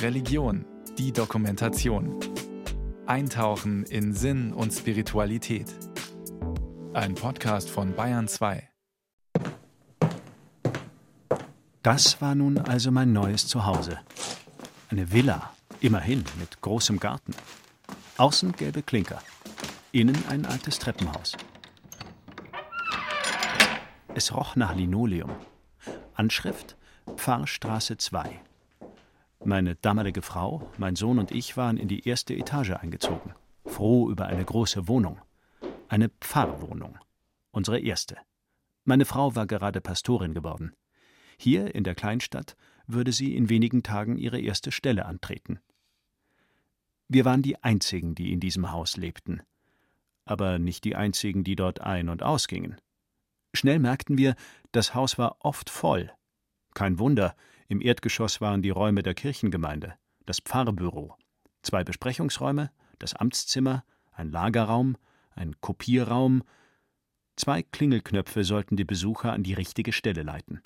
Religion, 0.00 0.64
die 0.98 1.12
Dokumentation. 1.12 2.18
Eintauchen 3.06 3.84
in 3.84 4.14
Sinn 4.14 4.52
und 4.52 4.72
Spiritualität. 4.72 5.66
Ein 6.92 7.14
Podcast 7.14 7.70
von 7.70 7.94
Bayern 7.94 8.28
2. 8.28 8.68
Das 11.82 12.20
war 12.20 12.34
nun 12.34 12.58
also 12.58 12.90
mein 12.90 13.12
neues 13.12 13.46
Zuhause. 13.48 13.98
Eine 14.90 15.10
Villa, 15.10 15.52
immerhin 15.80 16.24
mit 16.38 16.60
großem 16.60 17.00
Garten. 17.00 17.34
Außen 18.18 18.52
gelbe 18.52 18.82
Klinker, 18.82 19.20
innen 19.90 20.22
ein 20.28 20.46
altes 20.46 20.78
Treppenhaus. 20.78 21.36
Es 24.14 24.34
roch 24.34 24.56
nach 24.56 24.74
Linoleum. 24.74 25.30
Anschrift 26.14 26.76
Pfarrstraße 27.16 27.96
2. 27.96 28.40
Meine 29.44 29.74
damalige 29.74 30.22
Frau, 30.22 30.70
mein 30.78 30.94
Sohn 30.94 31.18
und 31.18 31.32
ich 31.32 31.56
waren 31.56 31.76
in 31.76 31.88
die 31.88 32.06
erste 32.06 32.32
Etage 32.32 32.70
eingezogen, 32.70 33.34
froh 33.66 34.08
über 34.08 34.26
eine 34.26 34.44
große 34.44 34.86
Wohnung. 34.86 35.20
Eine 35.88 36.10
Pfarrwohnung. 36.20 36.96
Unsere 37.50 37.80
erste. 37.80 38.16
Meine 38.84 39.04
Frau 39.04 39.34
war 39.34 39.48
gerade 39.48 39.80
Pastorin 39.80 40.32
geworden. 40.32 40.74
Hier 41.36 41.74
in 41.74 41.82
der 41.82 41.96
Kleinstadt 41.96 42.56
würde 42.86 43.10
sie 43.10 43.34
in 43.34 43.48
wenigen 43.48 43.82
Tagen 43.82 44.16
ihre 44.16 44.40
erste 44.40 44.70
Stelle 44.70 45.06
antreten. 45.06 45.58
Wir 47.08 47.24
waren 47.24 47.42
die 47.42 47.62
einzigen, 47.62 48.14
die 48.14 48.32
in 48.32 48.38
diesem 48.38 48.70
Haus 48.70 48.96
lebten, 48.96 49.42
aber 50.24 50.60
nicht 50.60 50.84
die 50.84 50.94
einzigen, 50.94 51.42
die 51.42 51.56
dort 51.56 51.80
ein- 51.80 52.08
und 52.08 52.22
ausgingen. 52.22 52.76
Schnell 53.54 53.80
merkten 53.80 54.18
wir, 54.18 54.36
das 54.70 54.94
Haus 54.94 55.18
war 55.18 55.36
oft 55.40 55.68
voll. 55.68 56.12
Kein 56.74 56.98
Wunder, 57.00 57.34
im 57.72 57.80
Erdgeschoss 57.80 58.42
waren 58.42 58.60
die 58.60 58.68
Räume 58.68 59.02
der 59.02 59.14
Kirchengemeinde, 59.14 59.94
das 60.26 60.40
Pfarrbüro, 60.40 61.16
zwei 61.62 61.82
Besprechungsräume, 61.82 62.70
das 62.98 63.14
Amtszimmer, 63.14 63.82
ein 64.12 64.30
Lagerraum, 64.30 64.98
ein 65.34 65.58
Kopierraum. 65.62 66.42
Zwei 67.34 67.62
Klingelknöpfe 67.62 68.44
sollten 68.44 68.76
die 68.76 68.84
Besucher 68.84 69.32
an 69.32 69.42
die 69.42 69.54
richtige 69.54 69.94
Stelle 69.94 70.22
leiten. 70.22 70.60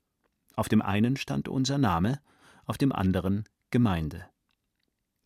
Auf 0.56 0.68
dem 0.68 0.82
einen 0.82 1.16
stand 1.16 1.46
unser 1.48 1.78
Name, 1.78 2.20
auf 2.64 2.76
dem 2.76 2.90
anderen 2.90 3.44
Gemeinde. 3.70 4.28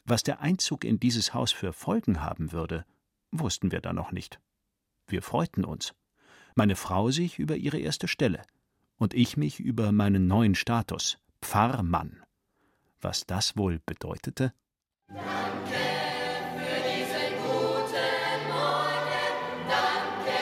Was 0.05 0.23
der 0.23 0.43
Einzug 0.43 0.85
in 0.85 1.01
dieses 1.01 1.33
Haus 1.33 1.51
für 1.51 1.73
Folgen 1.73 2.21
haben 2.21 2.53
würde, 2.53 2.85
wussten 3.31 3.73
wir 3.73 3.81
da 3.81 3.95
noch 3.95 4.13
nicht. 4.13 4.39
Wir 5.07 5.23
freuten 5.23 5.65
uns. 5.65 5.95
Meine 6.55 6.77
Frau 6.77 7.11
sich 7.11 7.39
über 7.39 7.57
ihre 7.57 7.79
erste 7.79 8.07
Stelle 8.07 8.43
und 8.99 9.15
ich 9.15 9.39
mich 9.39 9.61
über 9.61 9.93
meinen 9.93 10.27
neuen 10.27 10.55
Status 10.55 11.17
Pfarrmann. 11.43 12.23
Was 13.01 13.27
das 13.27 13.57
wohl 13.57 13.81
bedeutete? 13.85 14.53
Danke 15.09 15.25
für 16.57 16.81
diesen 16.89 17.35
guten 17.43 18.49
Morgen. 18.49 19.69
Danke 19.69 20.39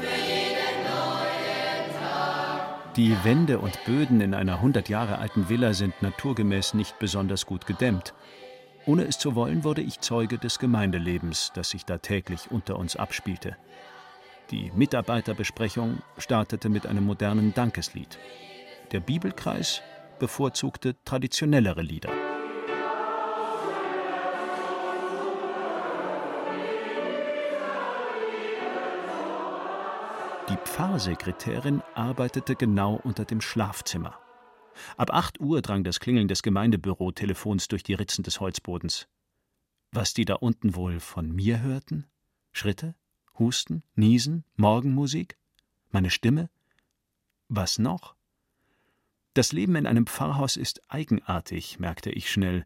für 0.00 0.16
jeden 0.16 0.84
neuen 0.84 1.98
Tag. 1.98 2.94
Die 2.94 3.16
Wände 3.24 3.58
und 3.58 3.84
Böden 3.84 4.20
in 4.20 4.34
einer 4.34 4.60
hundert 4.60 4.88
Jahre 4.88 5.18
alten 5.18 5.48
Villa 5.48 5.72
sind 5.72 6.00
naturgemäß 6.02 6.74
nicht 6.74 6.98
besonders 6.98 7.46
gut 7.46 7.66
gedämmt. 7.66 8.14
Ohne 8.86 9.04
es 9.04 9.18
zu 9.18 9.34
wollen, 9.34 9.64
wurde 9.64 9.82
ich 9.82 10.00
Zeuge 10.00 10.38
des 10.38 10.58
Gemeindelebens, 10.58 11.52
das 11.54 11.70
sich 11.70 11.84
da 11.84 11.98
täglich 11.98 12.50
unter 12.50 12.78
uns 12.78 12.96
abspielte. 12.96 13.56
Die 14.50 14.70
Mitarbeiterbesprechung 14.74 15.98
startete 16.16 16.70
mit 16.70 16.86
einem 16.86 17.04
modernen 17.04 17.52
Dankeslied. 17.52 18.18
Der 18.92 19.00
Bibelkreis 19.00 19.82
bevorzugte 20.18 20.96
traditionellere 21.04 21.82
Lieder. 21.82 22.10
Die 30.48 30.56
Pfarrsekretärin 30.56 31.82
arbeitete 31.94 32.56
genau 32.56 32.94
unter 33.04 33.24
dem 33.26 33.40
Schlafzimmer. 33.40 34.18
Ab 34.96 35.12
acht 35.12 35.40
Uhr 35.40 35.60
drang 35.60 35.84
das 35.84 36.00
Klingeln 36.00 36.28
des 36.28 36.42
Gemeindebürotelefons 36.42 37.68
durch 37.68 37.82
die 37.82 37.94
Ritzen 37.94 38.22
des 38.22 38.40
Holzbodens. 38.40 39.08
Was 39.92 40.14
die 40.14 40.24
da 40.24 40.34
unten 40.34 40.74
wohl 40.74 41.00
von 41.00 41.30
mir 41.30 41.60
hörten? 41.60 42.06
Schritte? 42.52 42.94
Husten? 43.38 43.82
Niesen? 43.94 44.44
Morgenmusik? 44.56 45.36
Meine 45.90 46.10
Stimme? 46.10 46.50
Was 47.48 47.78
noch? 47.78 48.17
Das 49.38 49.52
Leben 49.52 49.76
in 49.76 49.86
einem 49.86 50.08
Pfarrhaus 50.08 50.56
ist 50.56 50.82
eigenartig, 50.88 51.78
merkte 51.78 52.10
ich 52.10 52.28
schnell. 52.28 52.64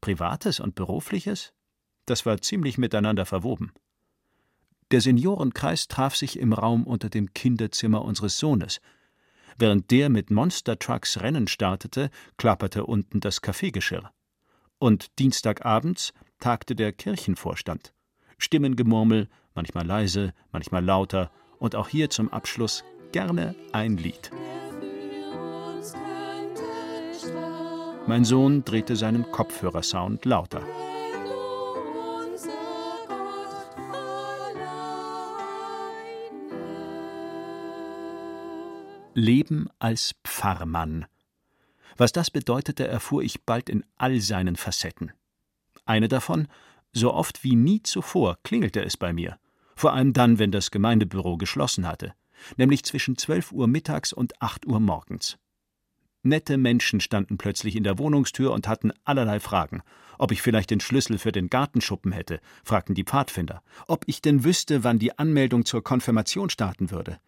Privates 0.00 0.58
und 0.58 0.74
berufliches? 0.74 1.52
Das 2.06 2.24
war 2.24 2.40
ziemlich 2.40 2.78
miteinander 2.78 3.26
verwoben. 3.26 3.74
Der 4.90 5.02
Seniorenkreis 5.02 5.86
traf 5.86 6.16
sich 6.16 6.38
im 6.38 6.54
Raum 6.54 6.84
unter 6.84 7.10
dem 7.10 7.34
Kinderzimmer 7.34 8.02
unseres 8.06 8.38
Sohnes. 8.38 8.80
Während 9.58 9.90
der 9.90 10.08
mit 10.08 10.30
Monstertrucks 10.30 11.20
Rennen 11.20 11.46
startete, 11.46 12.08
klapperte 12.38 12.86
unten 12.86 13.20
das 13.20 13.42
Kaffeegeschirr. 13.42 14.10
Und 14.78 15.18
Dienstagabends 15.18 16.14
tagte 16.40 16.74
der 16.74 16.94
Kirchenvorstand. 16.94 17.92
Stimmengemurmel, 18.38 19.28
manchmal 19.54 19.84
leise, 19.84 20.32
manchmal 20.52 20.82
lauter, 20.82 21.30
und 21.58 21.74
auch 21.74 21.90
hier 21.90 22.08
zum 22.08 22.32
Abschluss 22.32 22.82
gerne 23.12 23.54
ein 23.72 23.98
Lied. 23.98 24.30
Mein 28.08 28.24
Sohn 28.24 28.64
drehte 28.64 28.96
seinen 28.96 29.30
Kopfhörersound 29.30 30.24
lauter. 30.24 30.62
Leben 39.12 39.68
als 39.78 40.14
Pfarrmann. 40.24 41.04
Was 41.98 42.12
das 42.12 42.30
bedeutete, 42.30 42.88
erfuhr 42.88 43.22
ich 43.22 43.44
bald 43.44 43.68
in 43.68 43.84
all 43.98 44.22
seinen 44.22 44.56
Facetten. 44.56 45.12
Eine 45.84 46.08
davon, 46.08 46.48
so 46.92 47.12
oft 47.12 47.44
wie 47.44 47.56
nie 47.56 47.82
zuvor, 47.82 48.38
klingelte 48.42 48.82
es 48.82 48.96
bei 48.96 49.12
mir, 49.12 49.38
vor 49.76 49.92
allem 49.92 50.14
dann, 50.14 50.38
wenn 50.38 50.50
das 50.50 50.70
Gemeindebüro 50.70 51.36
geschlossen 51.36 51.86
hatte, 51.86 52.14
nämlich 52.56 52.84
zwischen 52.84 53.18
zwölf 53.18 53.52
Uhr 53.52 53.66
mittags 53.66 54.14
und 54.14 54.40
acht 54.40 54.64
Uhr 54.64 54.80
morgens. 54.80 55.36
Nette 56.22 56.58
Menschen 56.58 57.00
standen 57.00 57.38
plötzlich 57.38 57.76
in 57.76 57.84
der 57.84 57.98
Wohnungstür 57.98 58.52
und 58.52 58.68
hatten 58.68 58.92
allerlei 59.04 59.40
Fragen. 59.40 59.82
Ob 60.18 60.32
ich 60.32 60.42
vielleicht 60.42 60.70
den 60.70 60.80
Schlüssel 60.80 61.18
für 61.18 61.32
den 61.32 61.48
Gartenschuppen 61.48 62.12
hätte, 62.12 62.40
fragten 62.64 62.94
die 62.94 63.04
Pfadfinder. 63.04 63.62
Ob 63.86 64.04
ich 64.06 64.20
denn 64.20 64.42
wüsste, 64.44 64.82
wann 64.82 64.98
die 64.98 65.18
Anmeldung 65.18 65.64
zur 65.64 65.84
Konfirmation 65.84 66.50
starten 66.50 66.90
würde 66.90 67.18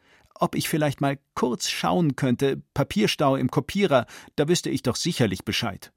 ob 0.41 0.55
ich 0.55 0.69
vielleicht 0.69 1.01
mal 1.01 1.19
kurz 1.35 1.69
schauen 1.69 2.17
könnte, 2.17 2.63
Papierstau 2.75 3.37
im 3.37 3.51
Kopierer, 3.51 4.07
da 4.37 4.49
wüsste 4.49 4.71
ich 4.71 4.83
doch 4.83 4.97
sicherlich 4.97 5.45
Bescheid. 5.45 5.93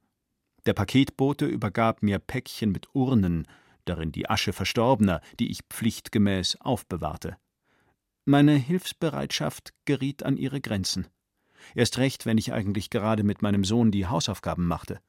Der 0.65 0.73
Paketbote 0.73 1.45
übergab 1.45 2.03
mir 2.03 2.19
Päckchen 2.19 2.71
mit 2.71 2.93
Urnen, 2.93 3.47
darin 3.85 4.11
die 4.11 4.29
Asche 4.29 4.53
Verstorbener, 4.53 5.21
die 5.39 5.49
ich 5.49 5.61
pflichtgemäß 5.69 6.57
aufbewahrte. 6.59 7.37
Meine 8.25 8.55
Hilfsbereitschaft 8.55 9.73
geriet 9.85 10.23
an 10.23 10.37
ihre 10.37 10.61
Grenzen. 10.61 11.07
Erst 11.75 11.97
recht, 11.97 12.25
wenn 12.25 12.38
ich 12.38 12.53
eigentlich 12.53 12.90
gerade 12.90 13.24
mit 13.24 13.41
meinem 13.41 13.63
Sohn 13.63 13.91
die 13.91 14.07
Hausaufgaben 14.07 14.68
machte. 14.68 15.00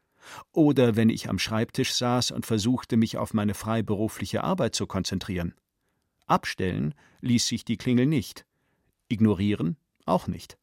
Oder 0.53 0.97
wenn 0.97 1.11
ich 1.11 1.29
am 1.29 1.39
Schreibtisch 1.39 1.95
saß 1.95 2.31
und 2.31 2.47
versuchte, 2.47 2.97
mich 2.97 3.19
auf 3.19 3.35
meine 3.35 3.55
freiberufliche 3.55 4.43
Arbeit 4.43 4.75
zu 4.75 4.87
konzentrieren. 4.87 5.55
Abstellen 6.27 6.95
ließ 7.21 7.47
sich 7.47 7.65
die 7.65 7.77
Klingel 7.77 8.07
nicht. 8.07 8.47
Ignorieren 9.09 9.77
auch 10.07 10.27
nicht. 10.27 10.57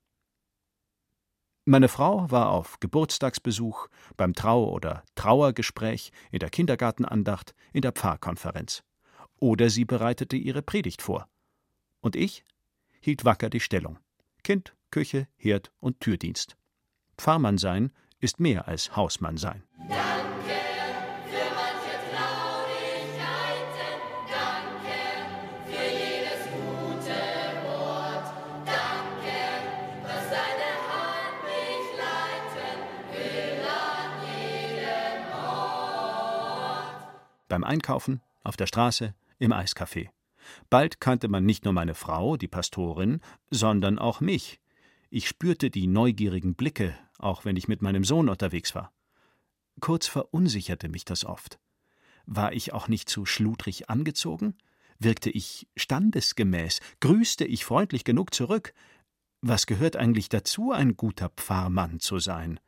Meine 1.65 1.89
Frau 1.89 2.29
war 2.31 2.49
auf 2.49 2.79
Geburtstagsbesuch, 2.79 3.87
beim 4.17 4.33
Trau- 4.33 4.71
oder 4.71 5.03
Trauergespräch, 5.13 6.11
in 6.31 6.39
der 6.39 6.49
Kindergartenandacht, 6.49 7.53
in 7.71 7.83
der 7.83 7.91
Pfarrkonferenz. 7.91 8.83
Oder 9.39 9.69
sie 9.69 9.85
bereitete 9.85 10.37
ihre 10.37 10.63
Predigt 10.63 11.03
vor. 11.03 11.27
Und 11.99 12.15
ich 12.15 12.43
hielt 12.99 13.25
wacker 13.25 13.49
die 13.51 13.59
Stellung. 13.59 13.99
Kind, 14.43 14.73
Küche, 14.91 15.27
Herd 15.37 15.71
und 15.79 15.99
Türdienst. 16.01 16.57
Pfarrmann 17.17 17.57
sein 17.57 17.91
ist 18.19 18.39
mehr 18.39 18.67
als 18.67 18.95
Hausmann 18.95 19.37
sein. 19.37 19.63
Danke 19.77 19.95
für 21.25 21.47
manche 21.55 21.95
Traurigkeiten. 22.11 23.95
Danke 24.29 24.97
für 25.65 25.87
jedes 25.89 26.43
gute 26.51 27.19
Wort. 27.65 28.27
Danke, 28.65 29.37
dass 30.03 30.29
deine 30.29 30.71
Hand 30.91 31.39
mich 31.47 31.87
leiten 31.97 32.77
will 33.11 33.63
an 33.65 34.09
jedem 34.27 35.33
Ort. 35.33 36.93
Beim 37.47 37.63
Einkaufen, 37.63 38.21
auf 38.43 38.57
der 38.57 38.67
Straße, 38.67 39.15
im 39.39 39.53
Eiscafé. 39.53 40.09
Bald 40.69 40.99
kannte 40.99 41.27
man 41.27 41.45
nicht 41.45 41.65
nur 41.65 41.73
meine 41.73 41.93
Frau, 41.93 42.35
die 42.35 42.47
Pastorin, 42.47 43.21
sondern 43.49 43.97
auch 43.97 44.19
mich. 44.21 44.59
Ich 45.13 45.27
spürte 45.27 45.69
die 45.69 45.87
neugierigen 45.87 46.55
Blicke, 46.55 46.97
auch 47.19 47.43
wenn 47.43 47.57
ich 47.57 47.67
mit 47.67 47.81
meinem 47.81 48.05
Sohn 48.05 48.29
unterwegs 48.29 48.73
war. 48.73 48.93
Kurz 49.81 50.07
verunsicherte 50.07 50.87
mich 50.87 51.03
das 51.03 51.25
oft. 51.25 51.59
War 52.25 52.53
ich 52.53 52.71
auch 52.71 52.87
nicht 52.87 53.09
zu 53.09 53.25
schludrig 53.25 53.89
angezogen? 53.89 54.55
Wirkte 54.99 55.29
ich 55.29 55.67
standesgemäß? 55.75 56.79
Grüßte 57.01 57.43
ich 57.43 57.65
freundlich 57.65 58.05
genug 58.05 58.33
zurück? 58.33 58.73
Was 59.41 59.65
gehört 59.65 59.97
eigentlich 59.97 60.29
dazu, 60.29 60.71
ein 60.71 60.95
guter 60.95 61.27
Pfarrmann 61.27 61.99
zu 61.99 62.19
sein? 62.19 62.61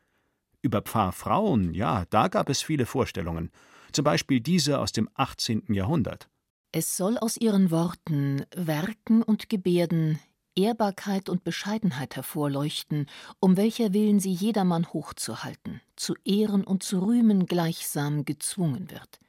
Über 0.62 0.82
Pfarrfrauen, 0.82 1.74
ja, 1.74 2.04
da 2.10 2.28
gab 2.28 2.50
es 2.50 2.62
viele 2.62 2.86
Vorstellungen. 2.86 3.52
Zum 3.94 4.04
Beispiel 4.04 4.42
diese 4.42 4.80
aus 4.80 4.92
dem 4.92 5.08
18. 5.14 5.74
Jahrhundert. 5.74 6.30
Es 6.74 6.98
soll 6.98 7.18
aus 7.18 7.38
ihren 7.38 7.72
Worten, 7.72 8.46
Werken 8.54 9.24
und 9.24 9.48
Gebärden 9.48 10.20
Ehrbarkeit 10.56 11.30
und 11.30 11.44
Bescheidenheit 11.44 12.16
hervorleuchten, 12.16 13.08
um 13.40 13.58
welcher 13.58 13.94
willen 13.94 14.20
sie 14.20 14.34
jedermann 14.34 14.88
hochzuhalten, 14.88 15.82
zu 15.96 16.16
ehren 16.24 16.64
und 16.64 16.84
zu 16.84 17.00
rühmen 17.00 17.46
gleichsam 17.46 18.26
gezwungen 18.26 18.92
wird. 18.92 19.20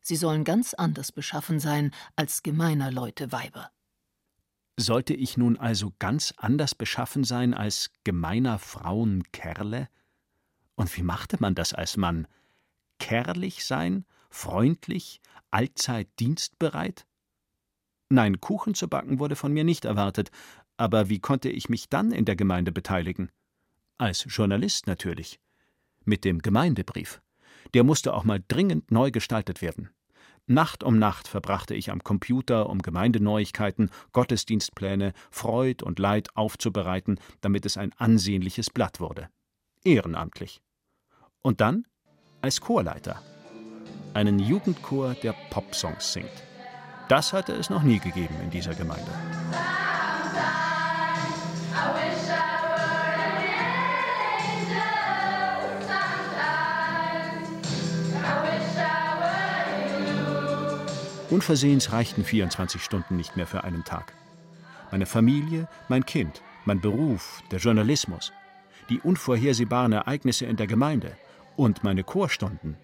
Sie 0.00 0.16
sollen 0.16 0.44
ganz 0.44 0.74
anders 0.74 1.12
beschaffen 1.12 1.60
sein 1.60 1.92
als 2.16 2.42
gemeiner 2.42 2.90
Leute 2.90 3.30
Weiber. 3.30 3.70
Sollte 4.80 5.12
ich 5.12 5.36
nun 5.36 5.58
also 5.58 5.92
ganz 5.98 6.32
anders 6.36 6.74
beschaffen 6.74 7.24
sein 7.24 7.52
als 7.52 7.90
gemeiner 8.04 8.58
Frauen 8.58 9.24
Kerle? 9.32 9.88
Und 10.76 10.96
wie 10.96 11.02
machte 11.02 11.36
man 11.40 11.54
das 11.54 11.74
als 11.74 11.96
Mann? 11.96 12.28
Kerlich 12.98 13.64
sein, 13.64 14.06
freundlich, 14.30 15.20
allzeit 15.50 16.08
dienstbereit? 16.20 17.06
Nein, 18.10 18.40
Kuchen 18.40 18.74
zu 18.74 18.88
backen 18.88 19.18
wurde 19.18 19.36
von 19.36 19.52
mir 19.52 19.64
nicht 19.64 19.84
erwartet, 19.84 20.30
aber 20.76 21.08
wie 21.08 21.18
konnte 21.18 21.50
ich 21.50 21.68
mich 21.68 21.88
dann 21.88 22.12
in 22.12 22.24
der 22.24 22.36
Gemeinde 22.36 22.72
beteiligen? 22.72 23.30
Als 23.98 24.24
Journalist 24.28 24.86
natürlich. 24.86 25.40
Mit 26.04 26.24
dem 26.24 26.40
Gemeindebrief. 26.40 27.20
Der 27.74 27.84
musste 27.84 28.14
auch 28.14 28.24
mal 28.24 28.42
dringend 28.48 28.90
neu 28.90 29.10
gestaltet 29.10 29.60
werden. 29.60 29.90
Nacht 30.46 30.82
um 30.82 30.98
Nacht 30.98 31.28
verbrachte 31.28 31.74
ich 31.74 31.90
am 31.90 32.02
Computer, 32.02 32.70
um 32.70 32.80
Gemeindeneuigkeiten, 32.80 33.90
Gottesdienstpläne, 34.12 35.12
Freud 35.30 35.84
und 35.84 35.98
Leid 35.98 36.34
aufzubereiten, 36.34 37.20
damit 37.42 37.66
es 37.66 37.76
ein 37.76 37.92
ansehnliches 37.98 38.70
Blatt 38.70 39.00
wurde. 39.00 39.28
Ehrenamtlich. 39.84 40.62
Und 41.42 41.60
dann 41.60 41.86
als 42.40 42.62
Chorleiter. 42.62 43.22
Einen 44.14 44.38
Jugendchor, 44.38 45.14
der 45.22 45.34
Popsongs 45.50 46.14
singt. 46.14 46.47
Das 47.08 47.32
hatte 47.32 47.52
es 47.54 47.70
noch 47.70 47.82
nie 47.82 47.98
gegeben 47.98 48.34
in 48.42 48.50
dieser 48.50 48.74
Gemeinde. 48.74 49.10
Unversehens 61.30 61.92
reichten 61.92 62.24
24 62.24 62.82
Stunden 62.82 63.16
nicht 63.16 63.36
mehr 63.36 63.46
für 63.46 63.64
einen 63.64 63.84
Tag. 63.84 64.14
Meine 64.90 65.04
Familie, 65.04 65.68
mein 65.88 66.06
Kind, 66.06 66.42
mein 66.64 66.80
Beruf, 66.80 67.42
der 67.50 67.58
Journalismus, 67.58 68.32
die 68.88 69.00
unvorhersehbaren 69.00 69.92
Ereignisse 69.92 70.46
in 70.46 70.56
der 70.56 70.66
Gemeinde 70.66 71.16
und 71.56 71.84
meine 71.84 72.02
Chorstunden. 72.02 72.78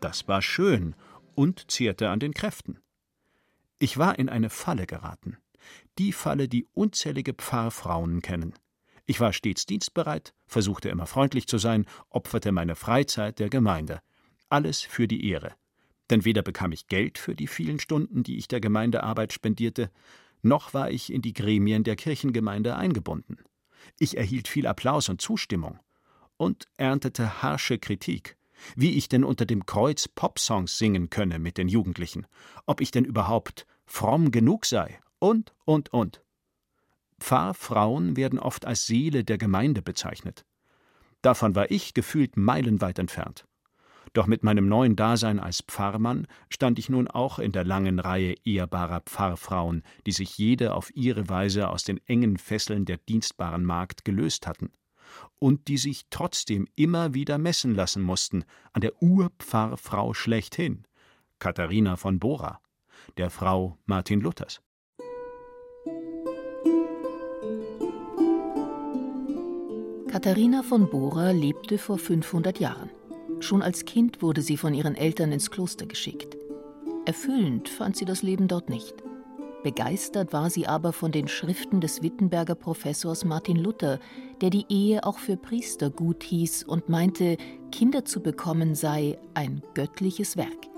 Das 0.00 0.28
war 0.28 0.42
schön 0.42 0.94
und 1.34 1.70
zehrte 1.70 2.10
an 2.10 2.20
den 2.20 2.34
Kräften. 2.34 2.81
Ich 3.82 3.98
war 3.98 4.16
in 4.16 4.28
eine 4.28 4.48
Falle 4.48 4.86
geraten. 4.86 5.38
Die 5.98 6.12
Falle, 6.12 6.46
die 6.46 6.68
unzählige 6.72 7.34
Pfarrfrauen 7.34 8.22
kennen. 8.22 8.54
Ich 9.06 9.18
war 9.18 9.32
stets 9.32 9.66
dienstbereit, 9.66 10.34
versuchte 10.46 10.88
immer 10.88 11.06
freundlich 11.06 11.48
zu 11.48 11.58
sein, 11.58 11.86
opferte 12.08 12.52
meine 12.52 12.76
Freizeit 12.76 13.40
der 13.40 13.50
Gemeinde. 13.50 14.00
Alles 14.48 14.82
für 14.82 15.08
die 15.08 15.28
Ehre. 15.28 15.52
Denn 16.10 16.24
weder 16.24 16.42
bekam 16.42 16.70
ich 16.70 16.86
Geld 16.86 17.18
für 17.18 17.34
die 17.34 17.48
vielen 17.48 17.80
Stunden, 17.80 18.22
die 18.22 18.38
ich 18.38 18.46
der 18.46 18.60
Gemeindearbeit 18.60 19.32
spendierte, 19.32 19.90
noch 20.42 20.74
war 20.74 20.92
ich 20.92 21.12
in 21.12 21.20
die 21.20 21.32
Gremien 21.32 21.82
der 21.82 21.96
Kirchengemeinde 21.96 22.76
eingebunden. 22.76 23.38
Ich 23.98 24.16
erhielt 24.16 24.46
viel 24.46 24.68
Applaus 24.68 25.08
und 25.08 25.20
Zustimmung 25.20 25.80
und 26.36 26.68
erntete 26.76 27.42
harsche 27.42 27.80
Kritik, 27.80 28.36
wie 28.76 28.92
ich 28.96 29.08
denn 29.08 29.24
unter 29.24 29.44
dem 29.44 29.66
Kreuz 29.66 30.06
Popsongs 30.06 30.78
singen 30.78 31.10
könne 31.10 31.40
mit 31.40 31.58
den 31.58 31.66
Jugendlichen, 31.66 32.28
ob 32.64 32.80
ich 32.80 32.92
denn 32.92 33.04
überhaupt 33.04 33.66
fromm 33.92 34.30
genug 34.30 34.64
sei 34.64 34.98
und, 35.18 35.52
und, 35.66 35.92
und. 35.92 36.22
Pfarrfrauen 37.20 38.16
werden 38.16 38.38
oft 38.38 38.64
als 38.64 38.86
Seele 38.86 39.22
der 39.22 39.36
Gemeinde 39.36 39.82
bezeichnet. 39.82 40.46
Davon 41.20 41.54
war 41.54 41.70
ich 41.70 41.92
gefühlt 41.92 42.38
meilenweit 42.38 42.98
entfernt. 42.98 43.46
Doch 44.14 44.26
mit 44.26 44.44
meinem 44.44 44.66
neuen 44.66 44.96
Dasein 44.96 45.38
als 45.38 45.60
Pfarrmann 45.60 46.26
stand 46.48 46.78
ich 46.78 46.88
nun 46.88 47.06
auch 47.06 47.38
in 47.38 47.52
der 47.52 47.64
langen 47.64 47.98
Reihe 47.98 48.34
ehrbarer 48.44 49.02
Pfarrfrauen, 49.02 49.82
die 50.06 50.12
sich 50.12 50.38
jede 50.38 50.72
auf 50.72 50.90
ihre 50.96 51.28
Weise 51.28 51.68
aus 51.68 51.84
den 51.84 52.00
engen 52.06 52.38
Fesseln 52.38 52.86
der 52.86 52.96
dienstbaren 52.96 53.62
Magd 53.62 54.06
gelöst 54.06 54.46
hatten 54.46 54.72
und 55.38 55.68
die 55.68 55.76
sich 55.76 56.06
trotzdem 56.08 56.66
immer 56.76 57.12
wieder 57.12 57.36
messen 57.36 57.74
lassen 57.74 58.02
mussten 58.02 58.44
an 58.72 58.80
der 58.80 59.02
Urpfarrfrau 59.02 60.14
schlechthin, 60.14 60.86
Katharina 61.38 61.96
von 61.96 62.18
Bora 62.18 62.62
der 63.16 63.30
Frau 63.30 63.78
Martin 63.86 64.20
Luthers. 64.20 64.60
Katharina 70.12 70.62
von 70.62 70.90
Bora 70.90 71.30
lebte 71.30 71.78
vor 71.78 71.96
500 71.96 72.60
Jahren. 72.60 72.90
Schon 73.40 73.62
als 73.62 73.86
Kind 73.86 74.20
wurde 74.20 74.42
sie 74.42 74.56
von 74.56 74.74
ihren 74.74 74.94
Eltern 74.94 75.32
ins 75.32 75.50
Kloster 75.50 75.86
geschickt. 75.86 76.36
Erfüllend 77.06 77.68
fand 77.68 77.96
sie 77.96 78.04
das 78.04 78.22
Leben 78.22 78.46
dort 78.46 78.68
nicht. 78.68 78.94
Begeistert 79.62 80.32
war 80.32 80.50
sie 80.50 80.66
aber 80.66 80.92
von 80.92 81.12
den 81.12 81.28
Schriften 81.28 81.80
des 81.80 82.02
Wittenberger 82.02 82.54
Professors 82.54 83.24
Martin 83.24 83.56
Luther, 83.56 84.00
der 84.40 84.50
die 84.50 84.66
Ehe 84.68 85.04
auch 85.04 85.18
für 85.18 85.36
Priester 85.36 85.88
gut 85.88 86.24
hieß 86.24 86.64
und 86.64 86.88
meinte, 86.88 87.36
Kinder 87.70 88.04
zu 88.04 88.20
bekommen 88.20 88.74
sei 88.74 89.18
ein 89.34 89.62
göttliches 89.74 90.36
Werk. 90.36 90.71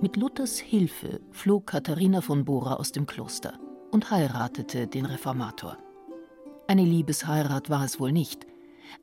Mit 0.00 0.16
Luthers 0.16 0.58
Hilfe 0.58 1.20
floh 1.30 1.60
Katharina 1.60 2.20
von 2.20 2.44
Bora 2.44 2.74
aus 2.74 2.92
dem 2.92 3.06
Kloster 3.06 3.58
und 3.90 4.10
heiratete 4.10 4.86
den 4.86 5.06
Reformator. 5.06 5.78
Eine 6.66 6.84
Liebesheirat 6.84 7.70
war 7.70 7.84
es 7.84 8.00
wohl 8.00 8.12
nicht, 8.12 8.46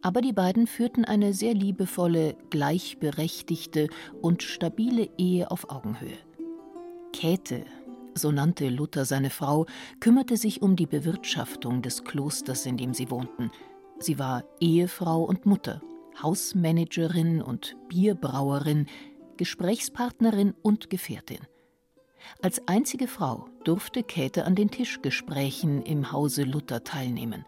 aber 0.02 0.22
die 0.22 0.34
beiden 0.34 0.68
führten 0.68 1.06
eine 1.06 1.34
sehr 1.34 1.54
liebevolle, 1.54 2.36
gleichberechtigte 2.50 3.88
und 4.22 4.44
stabile 4.44 5.10
Ehe 5.18 5.52
auf 5.52 5.70
Augenhöhe. 5.70 6.18
Käthe, 7.14 7.66
so 8.16 8.32
nannte 8.32 8.70
Luther 8.70 9.06
seine 9.06 9.30
Frau, 9.30 9.66
kümmerte 10.00 10.38
sich 10.38 10.62
um 10.62 10.76
die 10.76 10.86
Bewirtschaftung 10.86 11.82
des 11.82 12.04
Klosters, 12.04 12.66
in 12.66 12.78
dem 12.78 12.94
sie 12.94 13.12
wohnten. 13.12 13.52
Sie 14.00 14.18
war 14.18 14.44
Ehefrau 14.60 15.24
und 15.24 15.46
Mutter, 15.46 15.82
Hausmanagerin 16.22 17.42
und 17.42 17.78
Bierbrauerin, 17.88 18.88
Gesprächspartnerin 19.42 20.54
und 20.62 20.92
Gefährtin. 20.92 21.40
Als 22.44 22.68
einzige 22.68 23.08
Frau 23.08 23.50
durfte 23.64 24.04
Käthe 24.04 24.46
an 24.46 24.54
den 24.54 24.70
Tischgesprächen 24.70 25.82
im 25.82 26.12
Hause 26.12 26.44
Luther 26.44 26.84
teilnehmen. 26.84 27.44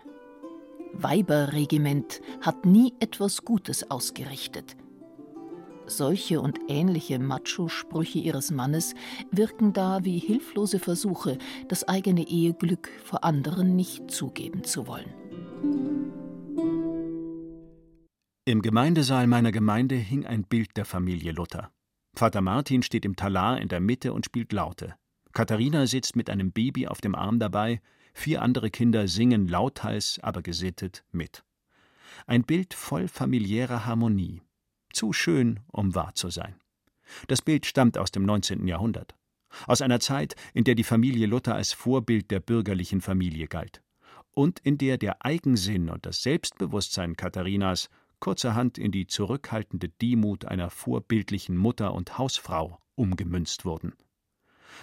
Weiberregiment 0.93 2.19
hat 2.41 2.65
nie 2.65 2.95
etwas 2.99 3.45
Gutes 3.45 3.91
ausgerichtet. 3.91 4.75
Solche 5.85 6.41
und 6.41 6.61
ähnliche 6.67 7.19
Macho-Sprüche 7.19 8.17
ihres 8.17 8.49
Mannes 8.49 8.95
wirken 9.29 9.73
da 9.73 10.03
wie 10.03 10.17
hilflose 10.17 10.79
Versuche, 10.79 11.37
das 11.67 11.87
eigene 11.87 12.27
Eheglück 12.27 12.89
vor 13.03 13.23
anderen 13.23 13.75
nicht 13.75 14.09
zugeben 14.09 14.63
zu 14.63 14.87
wollen. 14.87 15.13
Im 18.45 18.63
Gemeindesaal 18.63 19.27
meiner 19.27 19.51
Gemeinde 19.51 19.93
hing 19.93 20.25
ein 20.25 20.43
Bild 20.43 20.75
der 20.75 20.85
Familie 20.85 21.33
Luther. 21.33 21.72
Vater 22.15 22.41
Martin 22.41 22.83
steht 22.83 23.05
im 23.05 23.15
Talar 23.15 23.59
in 23.59 23.69
der 23.69 23.79
Mitte 23.79 24.13
und 24.13 24.25
spielt 24.25 24.53
Laute. 24.53 24.95
Katharina 25.33 25.87
sitzt 25.87 26.15
mit 26.15 26.29
einem 26.29 26.51
Baby 26.51 26.87
auf 26.87 27.01
dem 27.01 27.15
Arm 27.15 27.39
dabei, 27.39 27.81
vier 28.13 28.43
andere 28.43 28.69
Kinder 28.69 29.07
singen 29.07 29.47
lauthals, 29.47 30.19
aber 30.21 30.43
gesittet 30.43 31.03
mit. 31.11 31.43
Ein 32.27 32.43
Bild 32.43 32.75
voll 32.75 33.07
familiärer 33.07 33.85
Harmonie. 33.85 34.43
Zu 34.91 35.11
schön, 35.11 35.61
um 35.71 35.95
wahr 35.95 36.13
zu 36.13 36.29
sein. 36.29 36.55
Das 37.27 37.41
Bild 37.41 37.65
stammt 37.65 37.97
aus 37.97 38.11
dem 38.11 38.25
19. 38.25 38.67
Jahrhundert. 38.67 39.15
Aus 39.65 39.81
einer 39.81 39.99
Zeit, 39.99 40.35
in 40.53 40.63
der 40.63 40.75
die 40.75 40.83
Familie 40.83 41.25
Luther 41.25 41.55
als 41.55 41.73
Vorbild 41.73 42.29
der 42.29 42.39
bürgerlichen 42.39 43.01
Familie 43.01 43.47
galt. 43.47 43.81
Und 44.31 44.59
in 44.59 44.77
der 44.77 44.97
der 44.97 45.25
Eigensinn 45.25 45.89
und 45.89 46.05
das 46.05 46.21
Selbstbewusstsein 46.21 47.15
Katharinas 47.15 47.89
kurzerhand 48.23 48.77
in 48.77 48.93
die 48.93 49.05
zurückhaltende 49.05 49.89
Demut 49.89 50.45
einer 50.45 50.69
vorbildlichen 50.69 51.57
Mutter 51.57 51.93
und 51.93 52.17
Hausfrau 52.17 52.79
umgemünzt 52.95 53.65
wurden. 53.65 53.91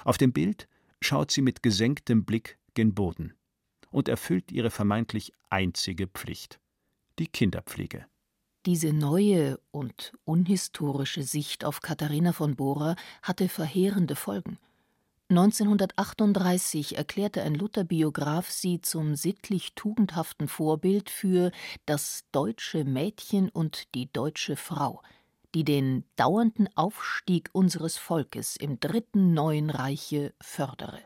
Auf 0.04 0.18
dem 0.18 0.34
Bild 0.34 0.68
schaut 1.00 1.30
sie 1.30 1.40
mit 1.40 1.62
gesenktem 1.62 2.26
Blick 2.26 2.58
gen 2.74 2.92
Boden 2.94 3.32
und 3.90 4.10
erfüllt 4.10 4.52
ihre 4.52 4.68
vermeintlich 4.68 5.32
einzige 5.48 6.06
Pflicht, 6.06 6.60
die 7.18 7.28
Kinderpflege. 7.28 8.04
Diese 8.66 8.92
neue 8.92 9.58
und 9.70 10.12
unhistorische 10.26 11.22
Sicht 11.22 11.64
auf 11.64 11.80
Katharina 11.80 12.34
von 12.34 12.56
Bora 12.56 12.94
hatte 13.22 13.48
verheerende 13.48 14.16
Folgen. 14.16 14.58
1938 15.30 16.98
erklärte 16.98 17.42
ein 17.42 17.54
Luther-Biograf 17.54 18.50
sie 18.50 18.80
zum 18.80 19.14
sittlich 19.14 19.76
tugendhaften 19.76 20.48
Vorbild 20.48 21.08
für 21.08 21.52
das 21.86 22.24
deutsche 22.32 22.84
Mädchen 22.84 23.48
und 23.48 23.94
die 23.94 24.12
deutsche 24.12 24.56
Frau, 24.56 25.02
die 25.54 25.62
den 25.62 26.04
dauernden 26.16 26.68
Aufstieg 26.76 27.48
unseres 27.52 27.96
Volkes 27.96 28.56
im 28.56 28.80
dritten 28.80 29.32
neuen 29.32 29.70
Reiche 29.70 30.34
fördere. 30.40 30.98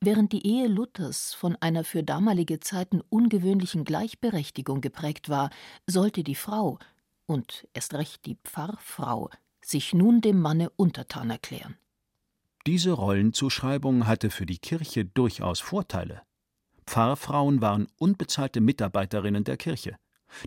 Während 0.00 0.32
die 0.32 0.46
Ehe 0.46 0.66
Luthers 0.66 1.34
von 1.34 1.56
einer 1.56 1.84
für 1.84 2.02
damalige 2.02 2.60
Zeiten 2.60 3.02
ungewöhnlichen 3.10 3.84
Gleichberechtigung 3.84 4.80
geprägt 4.80 5.28
war, 5.28 5.50
sollte 5.86 6.24
die 6.24 6.34
Frau 6.34 6.78
und 7.26 7.68
erst 7.74 7.92
recht 7.92 8.24
die 8.24 8.38
Pfarrfrau 8.42 9.28
sich 9.62 9.92
nun 9.92 10.22
dem 10.22 10.40
Manne 10.40 10.70
untertan 10.76 11.28
erklären. 11.28 11.76
Diese 12.66 12.92
Rollenzuschreibung 12.92 14.06
hatte 14.06 14.30
für 14.30 14.44
die 14.44 14.58
Kirche 14.58 15.06
durchaus 15.06 15.60
Vorteile. 15.60 16.22
Pfarrfrauen 16.86 17.62
waren 17.62 17.86
unbezahlte 17.96 18.60
Mitarbeiterinnen 18.60 19.44
der 19.44 19.56
Kirche. 19.56 19.96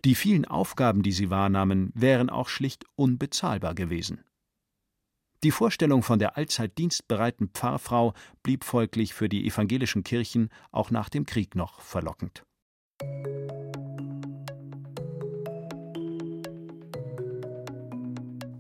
Die 0.06 0.16
vielen 0.16 0.46
Aufgaben, 0.46 1.02
die 1.02 1.12
sie 1.12 1.30
wahrnahmen, 1.30 1.92
wären 1.96 2.30
auch 2.30 2.50
schlicht 2.50 2.86
unbezahlbar 2.96 3.74
gewesen. 3.74 4.24
Die 5.44 5.52
Vorstellung 5.52 6.04
von 6.04 6.20
der 6.20 6.38
allzeit 6.38 6.78
dienstbereiten 6.78 7.50
Pfarrfrau 7.50 8.14
blieb 8.44 8.64
folglich 8.64 9.14
für 9.14 9.28
die 9.28 9.46
evangelischen 9.46 10.04
Kirchen 10.04 10.50
auch 10.72 10.90
nach 10.90 11.10
dem 11.10 11.26
Krieg 11.26 11.56
noch 11.56 11.82
verlockend. 11.82 12.44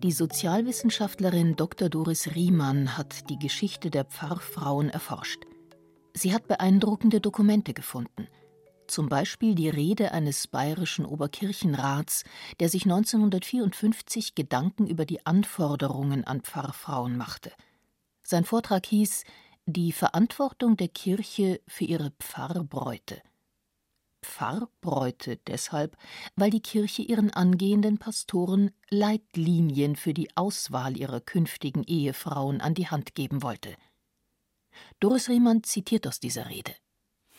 Die 0.03 0.11
Sozialwissenschaftlerin 0.11 1.55
Dr. 1.55 1.87
Doris 1.87 2.35
Riemann 2.35 2.97
hat 2.97 3.29
die 3.29 3.39
Geschichte 3.39 3.89
der 3.89 4.03
Pfarrfrauen 4.03 4.89
erforscht. 4.89 5.45
Sie 6.13 6.33
hat 6.33 6.45
beeindruckende 6.49 7.21
Dokumente 7.21 7.73
gefunden. 7.73 8.27
Zum 8.85 9.07
Beispiel 9.07 9.55
die 9.55 9.69
Rede 9.69 10.11
eines 10.11 10.47
bayerischen 10.47 11.05
Oberkirchenrats, 11.05 12.25
der 12.59 12.67
sich 12.67 12.83
1954 12.83 14.35
Gedanken 14.35 14.87
über 14.87 15.05
die 15.05 15.25
Anforderungen 15.25 16.25
an 16.25 16.41
Pfarrfrauen 16.41 17.15
machte. 17.15 17.53
Sein 18.23 18.43
Vortrag 18.43 18.85
hieß 18.85 19.23
Die 19.67 19.93
Verantwortung 19.93 20.75
der 20.75 20.89
Kirche 20.89 21.61
für 21.65 21.85
ihre 21.85 22.11
Pfarrbräute. 22.19 23.21
Pfarrbräute 24.23 25.37
deshalb, 25.47 25.95
weil 26.35 26.49
die 26.49 26.61
Kirche 26.61 27.01
ihren 27.03 27.29
angehenden 27.31 27.97
Pastoren 27.99 28.71
Leitlinien 28.89 29.95
für 29.95 30.13
die 30.13 30.35
Auswahl 30.35 30.97
ihrer 30.97 31.21
künftigen 31.21 31.83
Ehefrauen 31.83 32.61
an 32.61 32.73
die 32.73 32.87
Hand 32.87 33.15
geben 33.15 33.43
wollte. 33.43 33.75
Doris 34.99 35.29
Riemann 35.29 35.63
zitiert 35.63 36.07
aus 36.07 36.19
dieser 36.19 36.49
Rede. 36.49 36.73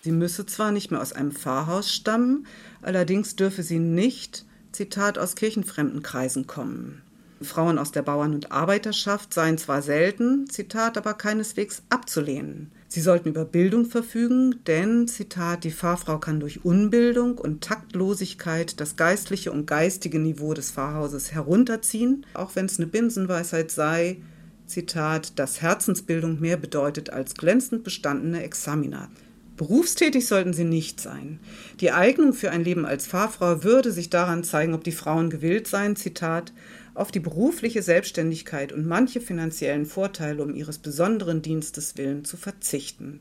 Sie 0.03 0.12
müsse 0.12 0.47
zwar 0.47 0.71
nicht 0.71 0.91
mehr 0.91 1.00
aus 1.00 1.12
einem 1.12 1.33
Pfarrhaus 1.33 1.93
stammen, 1.93 2.47
allerdings 2.83 3.37
dürfe 3.37 3.62
sie 3.62 3.79
nicht, 3.79 4.45
Zitat, 4.71 5.19
aus 5.19 5.35
kirchenfremden 5.35 6.03
Kreisen 6.03 6.47
kommen. 6.47 7.03
Frauen 7.41 7.79
aus 7.79 7.93
der 7.93 8.03
Bauern- 8.03 8.35
und 8.35 8.53
Arbeiterschaft 8.53 9.33
seien 9.33 9.59
zwar 9.59 9.83
selten, 9.83 10.49
Zitat, 10.49 10.99
aber 10.99 11.14
keineswegs 11.14 11.83
abzulehnen. 11.88 12.73
Sie 12.95 13.01
sollten 13.01 13.31
über 13.31 13.45
Bildung 13.45 13.87
verfügen, 13.87 14.61
denn, 14.69 15.09
Zitat, 15.09 15.65
die 15.65 15.73
Pfarrfrau 15.73 16.19
kann 16.19 16.39
durch 16.39 16.65
Unbildung 16.65 17.39
und 17.39 17.61
Taktlosigkeit 17.61 18.79
das 18.79 18.95
geistliche 18.95 19.51
und 19.51 19.67
geistige 19.67 20.21
Niveau 20.21 20.55
des 20.55 20.71
Pfarrhauses 20.71 21.33
herunterziehen, 21.33 22.25
auch 22.35 22.55
wenn 22.55 22.67
es 22.67 22.79
eine 22.79 22.87
Binsenweisheit 22.87 23.73
sei, 23.73 24.19
Zitat, 24.67 25.41
dass 25.41 25.61
Herzensbildung 25.61 26.39
mehr 26.39 26.57
bedeutet 26.57 27.11
als 27.11 27.35
glänzend 27.35 27.83
bestandene 27.83 28.45
Examina. 28.45 29.09
Berufstätig 29.57 30.29
sollten 30.29 30.53
sie 30.53 30.63
nicht 30.63 31.01
sein. 31.01 31.41
Die 31.81 31.91
Eignung 31.91 32.33
für 32.33 32.53
ein 32.53 32.63
Leben 32.63 32.87
als 32.87 33.09
Pfarrfrau 33.09 33.65
würde 33.65 33.91
sich 33.91 34.09
daran 34.09 34.45
zeigen, 34.45 34.73
ob 34.73 34.85
die 34.85 34.93
Frauen 34.93 35.31
gewillt 35.31 35.67
seien, 35.67 35.97
Zitat, 35.97 36.53
auf 36.95 37.11
die 37.11 37.21
berufliche 37.21 37.83
Selbstständigkeit 37.83 38.73
und 38.73 38.87
manche 38.87 39.21
finanziellen 39.21 39.85
Vorteile 39.85 40.43
um 40.43 40.55
ihres 40.55 40.79
besonderen 40.79 41.43
Dienstes 41.43 41.97
willen 41.97 42.25
zu 42.25 42.37
verzichten. 42.37 43.21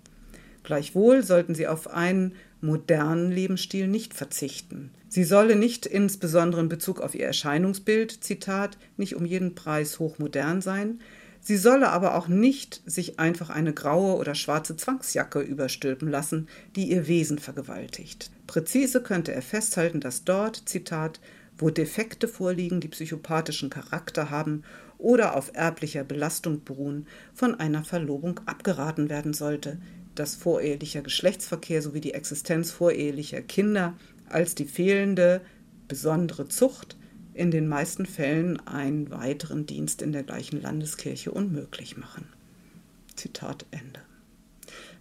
Gleichwohl 0.64 1.24
sollten 1.24 1.56
sie 1.56 1.68
auf 1.68 1.90
einen 1.90 2.36
modernen 2.62 3.32
Lebensstil 3.32 3.88
nicht 3.88 4.14
verzichten. 4.14 4.92
Sie 5.10 5.26
solle 5.26 5.56
nicht 5.56 5.86
insbesondere 5.86 6.62
in 6.62 6.70
Bezug 6.70 7.02
auf 7.02 7.14
ihr 7.14 7.26
Erscheinungsbild, 7.26 8.24
Zitat, 8.24 8.78
nicht 8.96 9.16
um 9.16 9.26
jeden 9.26 9.56
Preis 9.56 10.00
hochmodern 10.00 10.62
sein, 10.62 11.02
sie 11.42 11.58
solle 11.58 11.90
aber 11.90 12.16
auch 12.16 12.30
nicht 12.30 12.82
sich 12.86 13.20
einfach 13.20 13.50
eine 13.50 13.74
graue 13.74 14.16
oder 14.16 14.34
schwarze 14.34 14.78
Zwangsjacke 14.78 15.42
überstülpen 15.42 16.10
lassen, 16.10 16.48
die 16.78 16.86
ihr 16.86 17.08
Wesen 17.08 17.38
vergewaltigt. 17.38 18.32
Präzise 18.48 19.04
könnte 19.04 19.34
er 19.34 19.42
festhalten, 19.42 20.00
dass 20.00 20.24
dort, 20.24 20.64
Zitat, 20.66 21.20
wo 21.58 21.70
Defekte 21.70 22.28
vorliegen, 22.28 22.80
die 22.80 22.88
psychopathischen 22.88 23.70
Charakter 23.70 24.30
haben 24.30 24.64
oder 24.98 25.36
auf 25.36 25.52
erblicher 25.54 26.04
Belastung 26.04 26.64
beruhen, 26.64 27.08
von 27.34 27.56
einer 27.56 27.84
Verlobung 27.84 28.40
abgeraten 28.46 29.10
werden 29.10 29.34
sollte, 29.34 29.80
dass 30.16 30.36
vorehelicher 30.36 31.02
Geschlechtsverkehr 31.02 31.82
sowie 31.82 32.02
die 32.02 32.14
Existenz 32.14 32.72
vorehelicher 32.72 33.42
Kinder 33.42 33.96
als 34.30 34.56
die 34.56 34.66
fehlende 34.66 35.42
besondere 35.88 36.48
Zucht 36.48 36.98
in 37.34 37.52
den 37.52 37.68
meisten 37.68 38.06
Fällen 38.06 38.60
einen 38.68 39.10
weiteren 39.10 39.66
Dienst 39.66 40.02
in 40.02 40.12
der 40.12 40.24
gleichen 40.24 40.62
Landeskirche 40.62 41.32
unmöglich 41.32 41.98
machen. 41.98 42.28
Zitat 43.16 43.66
Ende. 43.72 44.00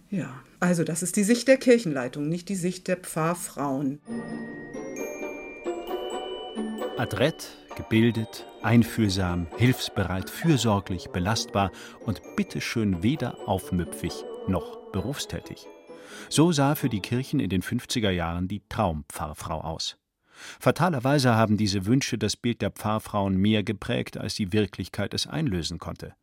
Ja, 0.09 0.43
also 0.59 0.83
das 0.83 1.03
ist 1.03 1.15
die 1.15 1.23
Sicht 1.23 1.47
der 1.47 1.57
Kirchenleitung, 1.57 2.29
nicht 2.29 2.49
die 2.49 2.55
Sicht 2.55 2.87
der 2.87 2.97
Pfarrfrauen. 2.97 3.99
Adrett, 6.97 7.57
gebildet, 7.75 8.45
einfühlsam, 8.61 9.47
hilfsbereit, 9.57 10.29
fürsorglich, 10.29 11.09
belastbar 11.09 11.71
und 12.05 12.21
bitteschön 12.35 13.01
weder 13.01 13.47
aufmüpfig 13.47 14.13
noch 14.47 14.91
berufstätig. 14.91 15.65
So 16.29 16.51
sah 16.51 16.75
für 16.75 16.89
die 16.89 16.99
Kirchen 16.99 17.39
in 17.39 17.49
den 17.49 17.63
50er 17.63 18.11
Jahren 18.11 18.47
die 18.47 18.61
Traumpfarrfrau 18.69 19.61
aus. 19.61 19.97
Fatalerweise 20.59 21.33
haben 21.33 21.57
diese 21.57 21.87
Wünsche 21.87 22.19
das 22.19 22.37
Bild 22.37 22.61
der 22.61 22.69
Pfarrfrauen 22.69 23.37
mehr 23.37 23.63
geprägt, 23.63 24.17
als 24.17 24.35
die 24.35 24.53
Wirklichkeit 24.53 25.15
es 25.15 25.25
einlösen 25.25 25.79
konnte. 25.79 26.13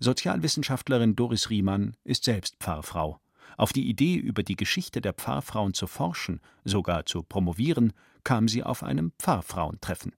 Sozialwissenschaftlerin 0.00 1.16
Doris 1.16 1.48
Riemann 1.48 1.96
ist 2.04 2.24
selbst 2.24 2.56
Pfarrfrau. 2.60 3.20
Auf 3.56 3.72
die 3.72 3.88
Idee, 3.88 4.16
über 4.16 4.42
die 4.42 4.56
Geschichte 4.56 5.00
der 5.00 5.14
Pfarrfrauen 5.14 5.72
zu 5.72 5.86
forschen, 5.86 6.40
sogar 6.64 7.06
zu 7.06 7.22
promovieren, 7.22 7.92
kam 8.24 8.48
sie 8.48 8.62
auf 8.62 8.82
einem 8.82 9.12
Pfarrfrauentreffen. 9.18 10.12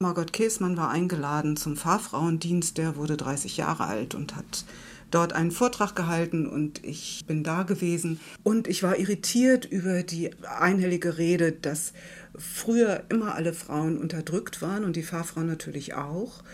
Margot 0.00 0.32
Käßmann 0.32 0.76
war 0.76 0.90
eingeladen 0.90 1.56
zum 1.56 1.76
Pfarrfrauendienst. 1.76 2.78
Der 2.78 2.94
wurde 2.94 3.16
30 3.16 3.56
Jahre 3.56 3.86
alt 3.86 4.14
und 4.14 4.36
hat 4.36 4.64
dort 5.10 5.32
einen 5.32 5.50
Vortrag 5.50 5.96
gehalten 5.96 6.46
und 6.46 6.84
ich 6.84 7.24
bin 7.26 7.42
da 7.42 7.64
gewesen. 7.64 8.20
Und 8.42 8.68
ich 8.68 8.82
war 8.82 8.98
irritiert 8.98 9.64
über 9.64 10.02
die 10.02 10.30
einhellige 10.44 11.18
Rede, 11.18 11.52
dass 11.52 11.92
früher 12.36 13.04
immer 13.08 13.34
alle 13.34 13.52
Frauen 13.52 13.98
unterdrückt 13.98 14.62
waren 14.62 14.84
und 14.84 14.96
die 14.96 15.02
Pfarrfrauen 15.02 15.46
natürlich 15.46 15.94
auch. 15.94 16.44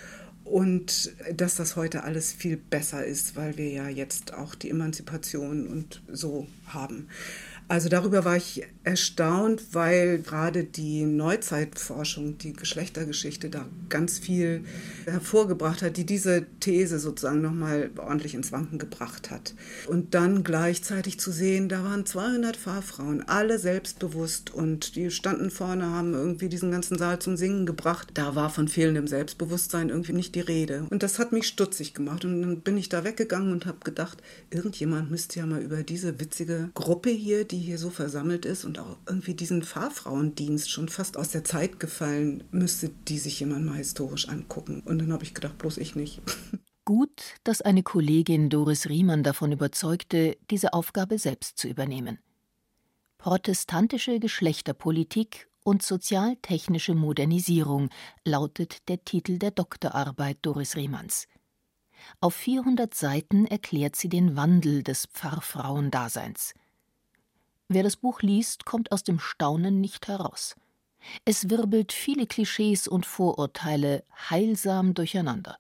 Und 0.44 1.12
dass 1.34 1.56
das 1.56 1.74
heute 1.74 2.04
alles 2.04 2.32
viel 2.32 2.58
besser 2.58 3.04
ist, 3.04 3.34
weil 3.34 3.56
wir 3.56 3.70
ja 3.70 3.88
jetzt 3.88 4.34
auch 4.34 4.54
die 4.54 4.70
Emanzipation 4.70 5.66
und 5.66 6.02
so 6.12 6.46
haben. 6.66 7.08
Also 7.66 7.88
darüber 7.88 8.24
war 8.24 8.36
ich 8.36 8.62
erstaunt, 8.84 9.62
weil 9.72 10.18
gerade 10.18 10.64
die 10.64 11.06
Neuzeitforschung, 11.06 12.36
die 12.36 12.52
Geschlechtergeschichte 12.52 13.48
da 13.48 13.66
ganz 13.88 14.18
viel 14.18 14.64
hervorgebracht 15.06 15.80
hat, 15.80 15.96
die 15.96 16.04
diese 16.04 16.44
These 16.60 16.98
sozusagen 16.98 17.40
nochmal 17.40 17.90
ordentlich 17.96 18.34
ins 18.34 18.52
Wanken 18.52 18.78
gebracht 18.78 19.30
hat. 19.30 19.54
Und 19.86 20.14
dann 20.14 20.44
gleichzeitig 20.44 21.18
zu 21.18 21.32
sehen, 21.32 21.70
da 21.70 21.82
waren 21.82 22.04
200 22.04 22.56
Fahrfrauen, 22.56 23.26
alle 23.26 23.58
selbstbewusst 23.58 24.52
und 24.52 24.96
die 24.96 25.10
standen 25.10 25.50
vorne, 25.50 25.86
haben 25.86 26.12
irgendwie 26.12 26.50
diesen 26.50 26.70
ganzen 26.70 26.98
Saal 26.98 27.18
zum 27.18 27.38
Singen 27.38 27.64
gebracht. 27.64 28.08
Da 28.14 28.34
war 28.34 28.50
von 28.50 28.68
fehlendem 28.68 29.06
Selbstbewusstsein 29.06 29.88
irgendwie 29.88 30.12
nicht 30.12 30.34
die 30.34 30.40
Rede. 30.40 30.86
Und 30.90 31.02
das 31.02 31.18
hat 31.18 31.32
mich 31.32 31.46
stutzig 31.46 31.94
gemacht. 31.94 32.26
Und 32.26 32.42
dann 32.42 32.60
bin 32.60 32.76
ich 32.76 32.90
da 32.90 33.04
weggegangen 33.04 33.52
und 33.52 33.64
habe 33.64 33.78
gedacht, 33.82 34.22
irgendjemand 34.50 35.10
müsste 35.10 35.40
ja 35.40 35.46
mal 35.46 35.62
über 35.62 35.82
diese 35.82 36.20
witzige 36.20 36.68
Gruppe 36.74 37.08
hier, 37.08 37.44
die 37.44 37.63
hier 37.64 37.78
so 37.78 37.90
versammelt 37.90 38.44
ist 38.44 38.64
und 38.64 38.78
auch 38.78 38.96
irgendwie 39.06 39.34
diesen 39.34 39.62
Fahrfrauendienst 39.62 40.70
schon 40.70 40.88
fast 40.88 41.16
aus 41.16 41.30
der 41.30 41.44
Zeit 41.44 41.80
gefallen, 41.80 42.44
müsste 42.50 42.90
die 43.08 43.18
sich 43.18 43.40
jemand 43.40 43.66
mal 43.66 43.76
historisch 43.76 44.28
angucken. 44.28 44.82
Und 44.84 44.98
dann 45.00 45.12
habe 45.12 45.24
ich 45.24 45.34
gedacht, 45.34 45.58
bloß 45.58 45.78
ich 45.78 45.96
nicht. 45.96 46.22
Gut, 46.84 47.22
dass 47.44 47.62
eine 47.62 47.82
Kollegin 47.82 48.50
Doris 48.50 48.88
Riemann 48.88 49.22
davon 49.22 49.52
überzeugte, 49.52 50.36
diese 50.50 50.74
Aufgabe 50.74 51.18
selbst 51.18 51.56
zu 51.56 51.66
übernehmen. 51.66 52.18
Protestantische 53.16 54.20
Geschlechterpolitik 54.20 55.48
und 55.62 55.82
sozialtechnische 55.82 56.94
Modernisierung 56.94 57.88
lautet 58.24 58.86
der 58.88 59.02
Titel 59.02 59.38
der 59.38 59.50
Doktorarbeit 59.50 60.38
Doris 60.42 60.76
Riemanns. 60.76 61.26
Auf 62.20 62.34
400 62.34 62.92
Seiten 62.94 63.46
erklärt 63.46 63.96
sie 63.96 64.10
den 64.10 64.36
Wandel 64.36 64.82
des 64.82 65.06
Pfarrfrauendaseins. 65.06 66.52
Wer 67.68 67.82
das 67.82 67.96
Buch 67.96 68.22
liest, 68.22 68.64
kommt 68.64 68.92
aus 68.92 69.04
dem 69.04 69.18
Staunen 69.18 69.80
nicht 69.80 70.08
heraus. 70.08 70.54
Es 71.24 71.50
wirbelt 71.50 71.92
viele 71.92 72.26
Klischees 72.26 72.88
und 72.88 73.06
Vorurteile 73.06 74.04
heilsam 74.30 74.94
durcheinander. 74.94 75.58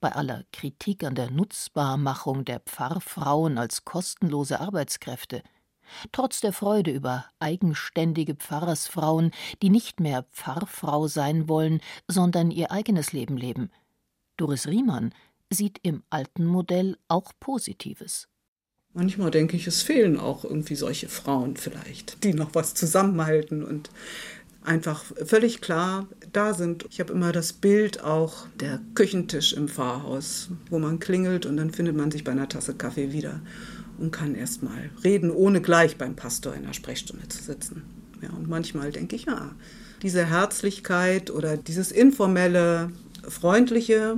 Bei 0.00 0.12
aller 0.12 0.44
Kritik 0.52 1.04
an 1.04 1.14
der 1.14 1.30
Nutzbarmachung 1.30 2.44
der 2.44 2.60
Pfarrfrauen 2.60 3.58
als 3.58 3.84
kostenlose 3.84 4.60
Arbeitskräfte, 4.60 5.42
trotz 6.12 6.40
der 6.40 6.52
Freude 6.52 6.90
über 6.92 7.24
eigenständige 7.40 8.34
Pfarrersfrauen, 8.34 9.32
die 9.62 9.70
nicht 9.70 10.00
mehr 10.00 10.24
Pfarrfrau 10.24 11.08
sein 11.08 11.48
wollen, 11.48 11.80
sondern 12.06 12.50
ihr 12.50 12.70
eigenes 12.70 13.12
Leben 13.12 13.36
leben. 13.36 13.70
Doris 14.36 14.68
Riemann 14.68 15.12
sieht 15.50 15.78
im 15.82 16.04
alten 16.10 16.44
Modell 16.44 16.96
auch 17.08 17.32
Positives. 17.40 18.28
Manchmal 18.98 19.30
denke 19.30 19.56
ich, 19.56 19.68
es 19.68 19.82
fehlen 19.82 20.18
auch 20.18 20.42
irgendwie 20.42 20.74
solche 20.74 21.08
Frauen 21.08 21.56
vielleicht, 21.56 22.24
die 22.24 22.34
noch 22.34 22.56
was 22.56 22.74
zusammenhalten 22.74 23.62
und 23.62 23.90
einfach 24.64 25.04
völlig 25.24 25.60
klar 25.60 26.08
da 26.32 26.52
sind. 26.52 26.84
Ich 26.90 26.98
habe 26.98 27.12
immer 27.12 27.30
das 27.30 27.52
Bild 27.52 28.02
auch 28.02 28.48
der 28.58 28.80
Küchentisch 28.96 29.52
im 29.52 29.68
Pfarrhaus, 29.68 30.48
wo 30.68 30.80
man 30.80 30.98
klingelt 30.98 31.46
und 31.46 31.58
dann 31.58 31.70
findet 31.70 31.96
man 31.96 32.10
sich 32.10 32.24
bei 32.24 32.32
einer 32.32 32.48
Tasse 32.48 32.74
Kaffee 32.74 33.12
wieder 33.12 33.40
und 33.98 34.10
kann 34.10 34.34
erst 34.34 34.64
mal 34.64 34.90
reden, 35.04 35.30
ohne 35.30 35.60
gleich 35.60 35.96
beim 35.96 36.16
Pastor 36.16 36.54
in 36.54 36.64
der 36.64 36.72
Sprechstunde 36.72 37.28
zu 37.28 37.40
sitzen. 37.40 37.84
Ja, 38.20 38.30
und 38.30 38.48
manchmal 38.48 38.90
denke 38.90 39.14
ich, 39.14 39.26
ja, 39.26 39.52
diese 40.02 40.26
Herzlichkeit 40.26 41.30
oder 41.30 41.56
dieses 41.56 41.92
informelle, 41.92 42.90
freundliche, 43.22 44.16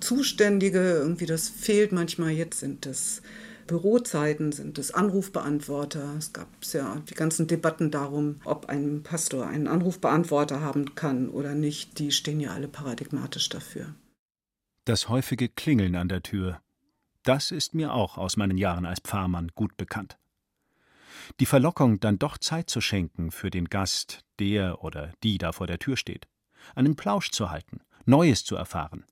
zuständige, 0.00 0.80
irgendwie 0.80 1.26
das 1.26 1.48
fehlt 1.48 1.92
manchmal. 1.92 2.32
Jetzt 2.32 2.58
sind 2.58 2.84
es 2.84 3.22
Bürozeiten, 3.66 4.52
sind 4.52 4.78
es 4.78 4.92
Anrufbeantworter. 4.92 6.14
Es 6.18 6.32
gab 6.32 6.48
ja 6.72 7.02
die 7.08 7.14
ganzen 7.14 7.46
Debatten 7.46 7.90
darum, 7.90 8.40
ob 8.44 8.66
ein 8.66 9.02
Pastor 9.02 9.46
einen 9.46 9.66
Anrufbeantworter 9.66 10.60
haben 10.60 10.94
kann 10.94 11.28
oder 11.28 11.54
nicht. 11.54 11.98
Die 11.98 12.12
stehen 12.12 12.40
ja 12.40 12.52
alle 12.52 12.68
paradigmatisch 12.68 13.48
dafür. 13.48 13.94
Das 14.84 15.08
häufige 15.08 15.48
Klingeln 15.48 15.96
an 15.96 16.08
der 16.08 16.22
Tür, 16.22 16.60
das 17.24 17.50
ist 17.50 17.74
mir 17.74 17.92
auch 17.92 18.18
aus 18.18 18.36
meinen 18.36 18.56
Jahren 18.56 18.86
als 18.86 19.00
Pfarrmann 19.00 19.50
gut 19.54 19.76
bekannt. 19.76 20.16
Die 21.40 21.46
Verlockung, 21.46 21.98
dann 21.98 22.20
doch 22.20 22.38
Zeit 22.38 22.70
zu 22.70 22.80
schenken 22.80 23.32
für 23.32 23.50
den 23.50 23.64
Gast, 23.68 24.20
der 24.38 24.84
oder 24.84 25.12
die 25.24 25.38
da 25.38 25.50
vor 25.50 25.66
der 25.66 25.80
Tür 25.80 25.96
steht, 25.96 26.28
einen 26.76 26.94
Plausch 26.94 27.30
zu 27.30 27.50
halten, 27.50 27.80
Neues 28.04 28.44
zu 28.44 28.54
erfahren, 28.54 29.04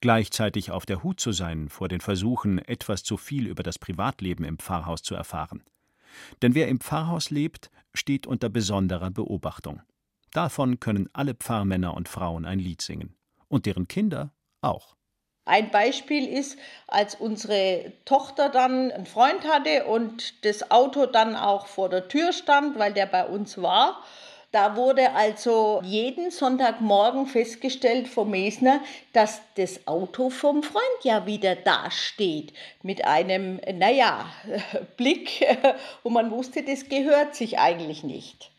gleichzeitig 0.00 0.70
auf 0.70 0.86
der 0.86 1.02
Hut 1.02 1.20
zu 1.20 1.32
sein 1.32 1.68
vor 1.68 1.88
den 1.88 2.00
Versuchen, 2.00 2.58
etwas 2.58 3.02
zu 3.02 3.16
viel 3.16 3.46
über 3.46 3.62
das 3.62 3.78
Privatleben 3.78 4.44
im 4.44 4.58
Pfarrhaus 4.58 5.02
zu 5.02 5.14
erfahren. 5.14 5.62
Denn 6.42 6.54
wer 6.54 6.68
im 6.68 6.80
Pfarrhaus 6.80 7.30
lebt, 7.30 7.70
steht 7.94 8.26
unter 8.26 8.48
besonderer 8.48 9.10
Beobachtung. 9.10 9.82
Davon 10.32 10.80
können 10.80 11.08
alle 11.12 11.34
Pfarrmänner 11.34 11.94
und 11.94 12.08
Frauen 12.08 12.44
ein 12.44 12.58
Lied 12.58 12.82
singen. 12.82 13.16
Und 13.48 13.66
deren 13.66 13.88
Kinder 13.88 14.32
auch. 14.60 14.96
Ein 15.44 15.70
Beispiel 15.70 16.28
ist, 16.28 16.58
als 16.86 17.16
unsere 17.16 17.92
Tochter 18.04 18.50
dann 18.50 18.92
einen 18.92 19.06
Freund 19.06 19.44
hatte 19.44 19.86
und 19.86 20.44
das 20.44 20.70
Auto 20.70 21.06
dann 21.06 21.34
auch 21.34 21.66
vor 21.66 21.88
der 21.88 22.06
Tür 22.08 22.32
stand, 22.32 22.78
weil 22.78 22.92
der 22.92 23.06
bei 23.06 23.26
uns 23.26 23.60
war. 23.60 24.04
Da 24.52 24.74
wurde 24.74 25.12
also 25.12 25.80
jeden 25.84 26.32
Sonntagmorgen 26.32 27.26
festgestellt 27.26 28.08
vom 28.08 28.30
Mesner, 28.30 28.80
dass 29.12 29.42
das 29.54 29.86
Auto 29.86 30.28
vom 30.28 30.64
Freund 30.64 31.04
ja 31.04 31.24
wieder 31.24 31.54
dasteht. 31.54 32.52
Mit 32.82 33.04
einem, 33.04 33.60
naja, 33.74 34.26
Blick, 34.96 35.46
wo 36.02 36.10
man 36.10 36.32
wusste, 36.32 36.64
das 36.64 36.88
gehört 36.88 37.36
sich 37.36 37.60
eigentlich 37.60 38.02
nicht. 38.02 38.50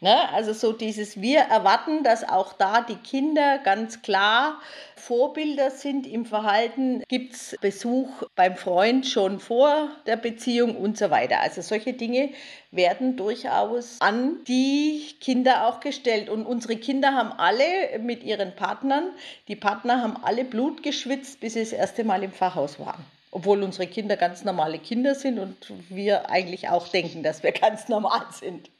Ne? 0.00 0.32
Also 0.32 0.52
so 0.52 0.72
dieses, 0.72 1.20
wir 1.20 1.40
erwarten, 1.40 2.02
dass 2.02 2.26
auch 2.26 2.54
da 2.54 2.80
die 2.80 2.96
Kinder 2.96 3.58
ganz 3.58 4.02
klar 4.02 4.58
Vorbilder 4.96 5.70
sind 5.70 6.06
im 6.06 6.24
Verhalten. 6.24 7.02
Gibt 7.08 7.34
es 7.34 7.56
Besuch 7.60 8.08
beim 8.34 8.56
Freund 8.56 9.06
schon 9.06 9.40
vor 9.40 9.88
der 10.06 10.16
Beziehung 10.16 10.76
und 10.76 10.96
so 10.96 11.10
weiter. 11.10 11.40
Also 11.40 11.60
solche 11.62 11.92
Dinge 11.92 12.30
werden 12.70 13.16
durchaus 13.16 14.00
an 14.00 14.42
die 14.46 15.04
Kinder 15.20 15.66
auch 15.66 15.80
gestellt. 15.80 16.28
Und 16.28 16.46
unsere 16.46 16.76
Kinder 16.76 17.14
haben 17.14 17.32
alle 17.32 17.98
mit 17.98 18.24
ihren 18.24 18.54
Partnern, 18.56 19.10
die 19.48 19.56
Partner 19.56 20.02
haben 20.02 20.16
alle 20.22 20.44
Blut 20.44 20.82
geschwitzt, 20.82 21.40
bis 21.40 21.54
sie 21.54 21.60
das 21.60 21.72
erste 21.72 22.04
Mal 22.04 22.22
im 22.22 22.32
Fachhaus 22.32 22.78
waren 22.78 23.04
obwohl 23.32 23.62
unsere 23.62 23.86
Kinder 23.86 24.16
ganz 24.16 24.44
normale 24.44 24.80
Kinder 24.80 25.14
sind 25.14 25.38
und 25.38 25.56
wir 25.88 26.30
eigentlich 26.30 26.68
auch 26.68 26.88
denken, 26.88 27.22
dass 27.22 27.42
wir 27.44 27.52
ganz 27.60 27.88
normal 27.88 28.26
sind. 28.32 28.70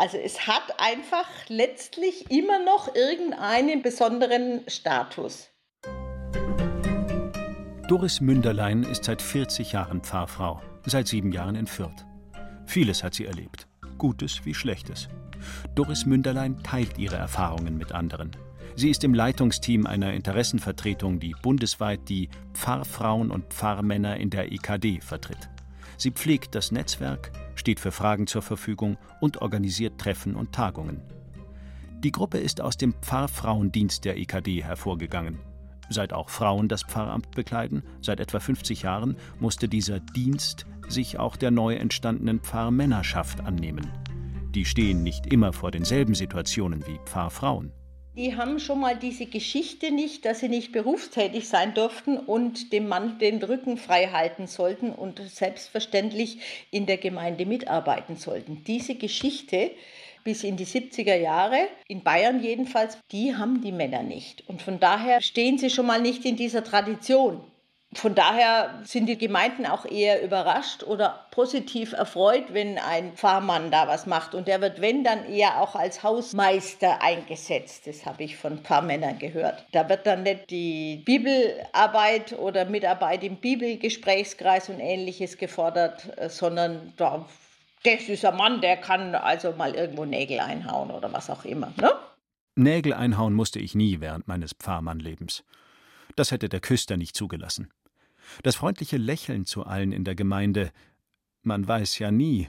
Also 0.00 0.16
es 0.16 0.46
hat 0.46 0.78
einfach 0.78 1.26
letztlich 1.48 2.30
immer 2.30 2.64
noch 2.64 2.94
irgendeinen 2.94 3.82
besonderen 3.82 4.62
Status. 4.68 5.50
Doris 7.88 8.20
Münderlein 8.20 8.84
ist 8.84 9.04
seit 9.04 9.20
40 9.20 9.72
Jahren 9.72 10.00
Pfarrfrau, 10.02 10.62
seit 10.86 11.08
sieben 11.08 11.32
Jahren 11.32 11.56
in 11.56 11.66
Fürth. 11.66 12.06
Vieles 12.66 13.02
hat 13.02 13.14
sie 13.14 13.26
erlebt, 13.26 13.66
Gutes 13.98 14.44
wie 14.44 14.54
Schlechtes. 14.54 15.08
Doris 15.74 16.06
Münderlein 16.06 16.62
teilt 16.62 16.96
ihre 16.96 17.16
Erfahrungen 17.16 17.76
mit 17.76 17.90
anderen. 17.90 18.30
Sie 18.76 18.90
ist 18.90 19.02
im 19.02 19.14
Leitungsteam 19.14 19.84
einer 19.84 20.12
Interessenvertretung, 20.12 21.18
die 21.18 21.34
bundesweit 21.42 22.08
die 22.08 22.28
Pfarrfrauen 22.54 23.32
und 23.32 23.52
Pfarrmänner 23.52 24.16
in 24.18 24.30
der 24.30 24.52
EKD 24.52 25.00
vertritt. 25.00 25.48
Sie 25.96 26.12
pflegt 26.12 26.54
das 26.54 26.70
Netzwerk, 26.70 27.32
steht 27.58 27.80
für 27.80 27.92
Fragen 27.92 28.26
zur 28.26 28.42
Verfügung 28.42 28.96
und 29.20 29.42
organisiert 29.42 29.98
Treffen 29.98 30.34
und 30.34 30.52
Tagungen. 30.52 31.02
Die 32.00 32.12
Gruppe 32.12 32.38
ist 32.38 32.60
aus 32.60 32.76
dem 32.76 32.94
Pfarrfrauendienst 32.94 34.04
der 34.04 34.16
EKD 34.16 34.62
hervorgegangen. 34.62 35.40
Seit 35.90 36.12
auch 36.12 36.28
Frauen 36.28 36.68
das 36.68 36.82
Pfarramt 36.82 37.30
bekleiden, 37.32 37.82
seit 38.00 38.20
etwa 38.20 38.40
50 38.40 38.82
Jahren, 38.82 39.16
musste 39.40 39.68
dieser 39.68 40.00
Dienst 40.00 40.66
sich 40.88 41.18
auch 41.18 41.36
der 41.36 41.50
neu 41.50 41.74
entstandenen 41.74 42.40
Pfarrmännerschaft 42.40 43.40
annehmen. 43.40 43.90
Die 44.54 44.64
stehen 44.64 45.02
nicht 45.02 45.26
immer 45.26 45.52
vor 45.52 45.70
denselben 45.70 46.14
Situationen 46.14 46.86
wie 46.86 46.98
Pfarrfrauen 47.04 47.72
die 48.18 48.36
haben 48.36 48.58
schon 48.58 48.80
mal 48.80 48.96
diese 48.96 49.26
Geschichte 49.26 49.92
nicht, 49.92 50.24
dass 50.24 50.40
sie 50.40 50.48
nicht 50.48 50.72
berufstätig 50.72 51.48
sein 51.48 51.72
durften 51.72 52.18
und 52.18 52.72
dem 52.72 52.88
Mann 52.88 53.20
den 53.20 53.40
Rücken 53.40 53.76
frei 53.76 54.08
halten 54.08 54.48
sollten 54.48 54.90
und 54.90 55.20
selbstverständlich 55.20 56.40
in 56.72 56.86
der 56.86 56.96
Gemeinde 56.96 57.46
mitarbeiten 57.46 58.16
sollten. 58.16 58.64
Diese 58.66 58.96
Geschichte 58.96 59.70
bis 60.24 60.42
in 60.42 60.56
die 60.56 60.66
70er 60.66 61.14
Jahre, 61.14 61.68
in 61.86 62.02
Bayern 62.02 62.42
jedenfalls, 62.42 62.98
die 63.12 63.36
haben 63.36 63.62
die 63.62 63.70
Männer 63.70 64.02
nicht. 64.02 64.48
Und 64.48 64.62
von 64.62 64.80
daher 64.80 65.22
stehen 65.22 65.56
sie 65.56 65.70
schon 65.70 65.86
mal 65.86 66.00
nicht 66.00 66.24
in 66.24 66.34
dieser 66.34 66.64
Tradition. 66.64 67.40
Von 67.94 68.14
daher 68.14 68.82
sind 68.84 69.06
die 69.06 69.16
Gemeinden 69.16 69.64
auch 69.64 69.86
eher 69.86 70.22
überrascht 70.22 70.82
oder 70.82 71.26
positiv 71.30 71.94
erfreut, 71.94 72.52
wenn 72.52 72.76
ein 72.76 73.16
Pfarrmann 73.16 73.70
da 73.70 73.88
was 73.88 74.04
macht. 74.04 74.34
Und 74.34 74.46
der 74.46 74.60
wird, 74.60 74.82
wenn, 74.82 75.04
dann 75.04 75.24
eher 75.24 75.62
auch 75.62 75.74
als 75.74 76.02
Hausmeister 76.02 77.00
eingesetzt. 77.00 77.86
Das 77.86 78.04
habe 78.04 78.24
ich 78.24 78.36
von 78.36 78.58
Pfarrmännern 78.58 79.18
gehört. 79.18 79.64
Da 79.72 79.88
wird 79.88 80.06
dann 80.06 80.22
nicht 80.22 80.50
die 80.50 81.02
Bibelarbeit 81.06 82.34
oder 82.34 82.66
Mitarbeit 82.66 83.24
im 83.24 83.36
Bibelgesprächskreis 83.36 84.68
und 84.68 84.80
ähnliches 84.80 85.38
gefordert, 85.38 86.10
sondern 86.28 86.92
da, 86.98 87.24
das 87.84 88.02
ist 88.02 88.24
ein 88.26 88.36
Mann, 88.36 88.60
der 88.60 88.76
kann 88.76 89.14
also 89.14 89.52
mal 89.52 89.74
irgendwo 89.74 90.04
Nägel 90.04 90.40
einhauen 90.40 90.90
oder 90.90 91.10
was 91.10 91.30
auch 91.30 91.46
immer. 91.46 91.72
Ne? 91.78 91.90
Nägel 92.54 92.92
einhauen 92.92 93.32
musste 93.32 93.60
ich 93.60 93.74
nie 93.74 94.00
während 94.00 94.28
meines 94.28 94.52
Pfarrmannlebens. 94.52 95.42
Das 96.16 96.32
hätte 96.32 96.48
der 96.48 96.60
Küster 96.60 96.96
nicht 96.96 97.16
zugelassen. 97.16 97.70
Das 98.42 98.56
freundliche 98.56 98.96
Lächeln 98.96 99.46
zu 99.46 99.64
allen 99.64 99.92
in 99.92 100.04
der 100.04 100.14
Gemeinde, 100.14 100.72
man 101.42 101.66
weiß 101.66 101.98
ja 101.98 102.10
nie. 102.10 102.48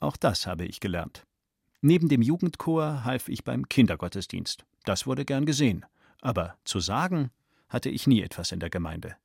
Auch 0.00 0.16
das 0.16 0.46
habe 0.46 0.64
ich 0.64 0.80
gelernt. 0.80 1.24
Neben 1.80 2.08
dem 2.08 2.22
Jugendchor 2.22 3.04
half 3.04 3.28
ich 3.28 3.44
beim 3.44 3.68
Kindergottesdienst. 3.68 4.64
Das 4.84 5.06
wurde 5.06 5.24
gern 5.24 5.46
gesehen. 5.46 5.84
Aber 6.20 6.56
zu 6.64 6.80
sagen 6.80 7.30
hatte 7.68 7.90
ich 7.90 8.06
nie 8.06 8.22
etwas 8.22 8.52
in 8.52 8.60
der 8.60 8.70
Gemeinde. 8.70 9.16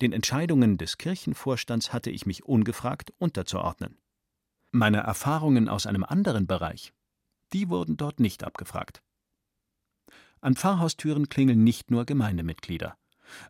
Den 0.00 0.12
Entscheidungen 0.12 0.78
des 0.78 0.98
Kirchenvorstands 0.98 1.92
hatte 1.92 2.10
ich 2.10 2.26
mich 2.26 2.44
ungefragt 2.44 3.12
unterzuordnen. 3.18 3.98
Meine 4.70 4.98
Erfahrungen 4.98 5.68
aus 5.68 5.86
einem 5.86 6.04
anderen 6.04 6.46
Bereich, 6.46 6.92
die 7.52 7.68
wurden 7.68 7.96
dort 7.96 8.20
nicht 8.20 8.44
abgefragt. 8.44 9.02
An 10.40 10.56
Pfarrhaustüren 10.56 11.28
klingeln 11.28 11.62
nicht 11.62 11.90
nur 11.90 12.04
Gemeindemitglieder. 12.04 12.96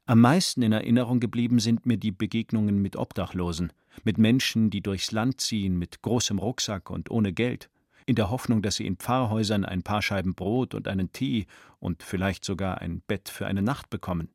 Am 0.07 0.21
meisten 0.21 0.62
in 0.62 0.73
Erinnerung 0.73 1.21
geblieben 1.21 1.59
sind 1.59 1.87
mir 1.87 1.97
die 1.97 2.12
Begegnungen 2.12 2.81
mit 2.81 2.97
Obdachlosen, 2.97 3.73
mit 4.05 4.18
Menschen, 4.18 4.71
die 4.71 4.81
durchs 4.81 5.12
Land 5.12 5.40
ziehen 5.40 5.79
mit 5.79 6.03
großem 6.03 6.38
Rucksack 6.38 6.90
und 6.90 7.11
ohne 7.11 7.33
Geld, 7.33 7.71
in 8.07 8.16
der 8.16 8.31
Hoffnung, 8.31 8.62
dass 8.62 8.77
sie 8.77 8.87
in 8.87 8.97
Pfarrhäusern 8.97 9.64
ein 9.64 9.83
paar 9.83 10.03
Scheiben 10.03 10.35
Brot 10.35 10.75
und 10.75 10.88
einen 10.88 11.12
Tee 11.12 11.47
und 11.79 12.03
vielleicht 12.03 12.45
sogar 12.45 12.81
ein 12.81 13.01
Bett 13.07 13.29
für 13.29 13.47
eine 13.47 13.62
Nacht 13.62 13.90
bekommen. 13.90 14.29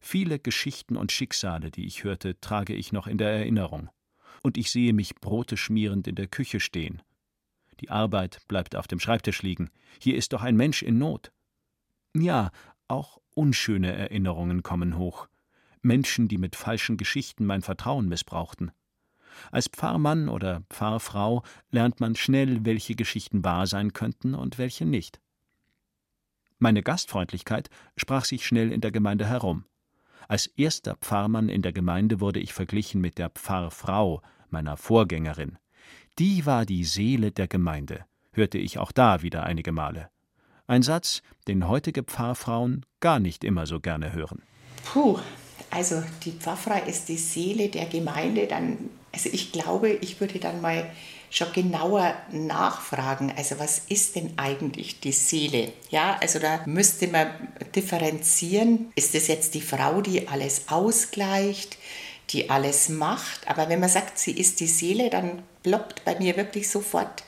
Viele 0.00 0.38
Geschichten 0.38 0.96
und 0.96 1.12
Schicksale, 1.12 1.70
die 1.70 1.86
ich 1.86 2.04
hörte, 2.04 2.40
trage 2.40 2.74
ich 2.74 2.92
noch 2.92 3.06
in 3.06 3.18
der 3.18 3.30
Erinnerung. 3.30 3.90
Und 4.42 4.56
ich 4.56 4.70
sehe 4.70 4.92
mich 4.92 5.16
Brote 5.16 5.56
schmierend 5.56 6.06
in 6.06 6.14
der 6.14 6.28
Küche 6.28 6.60
stehen. 6.60 7.02
Die 7.80 7.90
Arbeit 7.90 8.40
bleibt 8.48 8.76
auf 8.76 8.86
dem 8.86 9.00
Schreibtisch 9.00 9.42
liegen. 9.42 9.70
Hier 10.00 10.16
ist 10.16 10.32
doch 10.32 10.42
ein 10.42 10.56
Mensch 10.56 10.82
in 10.82 10.98
Not. 10.98 11.32
Ja, 12.14 12.50
auch 12.86 13.20
unschöne 13.38 13.92
Erinnerungen 13.92 14.64
kommen 14.64 14.98
hoch. 14.98 15.28
Menschen, 15.80 16.26
die 16.26 16.38
mit 16.38 16.56
falschen 16.56 16.96
Geschichten 16.96 17.46
mein 17.46 17.62
Vertrauen 17.62 18.08
missbrauchten. 18.08 18.72
Als 19.52 19.68
Pfarrmann 19.68 20.28
oder 20.28 20.64
Pfarrfrau 20.68 21.44
lernt 21.70 22.00
man 22.00 22.16
schnell, 22.16 22.64
welche 22.64 22.96
Geschichten 22.96 23.44
wahr 23.44 23.68
sein 23.68 23.92
könnten 23.92 24.34
und 24.34 24.58
welche 24.58 24.84
nicht. 24.84 25.20
Meine 26.58 26.82
Gastfreundlichkeit 26.82 27.70
sprach 27.96 28.24
sich 28.24 28.44
schnell 28.44 28.72
in 28.72 28.80
der 28.80 28.90
Gemeinde 28.90 29.26
herum. 29.26 29.64
Als 30.26 30.48
erster 30.48 30.96
Pfarrmann 30.96 31.48
in 31.48 31.62
der 31.62 31.72
Gemeinde 31.72 32.20
wurde 32.20 32.40
ich 32.40 32.52
verglichen 32.52 33.00
mit 33.00 33.18
der 33.18 33.30
Pfarrfrau, 33.30 34.20
meiner 34.50 34.76
Vorgängerin. 34.76 35.58
Die 36.18 36.44
war 36.44 36.66
die 36.66 36.82
Seele 36.82 37.30
der 37.30 37.46
Gemeinde, 37.46 38.04
hörte 38.32 38.58
ich 38.58 38.78
auch 38.78 38.90
da 38.90 39.22
wieder 39.22 39.44
einige 39.44 39.70
Male. 39.70 40.10
Ein 40.70 40.82
Satz, 40.82 41.22
den 41.48 41.66
heutige 41.66 42.02
Pfarrfrauen 42.02 42.84
gar 43.00 43.20
nicht 43.20 43.42
immer 43.42 43.66
so 43.66 43.80
gerne 43.80 44.12
hören. 44.12 44.42
Puh, 44.84 45.18
also 45.70 46.02
die 46.24 46.32
Pfarrfrau 46.32 46.84
ist 46.86 47.08
die 47.08 47.16
Seele 47.16 47.70
der 47.70 47.86
Gemeinde, 47.86 48.46
dann, 48.46 48.90
also 49.10 49.30
ich 49.32 49.50
glaube, 49.50 49.88
ich 49.88 50.20
würde 50.20 50.38
dann 50.38 50.60
mal 50.60 50.90
schon 51.30 51.50
genauer 51.54 52.14
nachfragen. 52.32 53.32
Also 53.34 53.58
was 53.58 53.78
ist 53.88 54.16
denn 54.16 54.34
eigentlich 54.36 55.00
die 55.00 55.12
Seele? 55.12 55.72
Ja, 55.88 56.18
also 56.20 56.38
da 56.38 56.60
müsste 56.66 57.08
man 57.08 57.28
differenzieren. 57.74 58.92
Ist 58.94 59.14
es 59.14 59.26
jetzt 59.28 59.54
die 59.54 59.62
Frau, 59.62 60.02
die 60.02 60.28
alles 60.28 60.68
ausgleicht, 60.68 61.78
die 62.28 62.50
alles 62.50 62.90
macht? 62.90 63.48
Aber 63.48 63.70
wenn 63.70 63.80
man 63.80 63.88
sagt, 63.88 64.18
sie 64.18 64.32
ist 64.32 64.60
die 64.60 64.66
Seele, 64.66 65.08
dann 65.08 65.42
ploppt 65.62 66.04
bei 66.04 66.18
mir 66.18 66.36
wirklich 66.36 66.68
sofort 66.68 67.24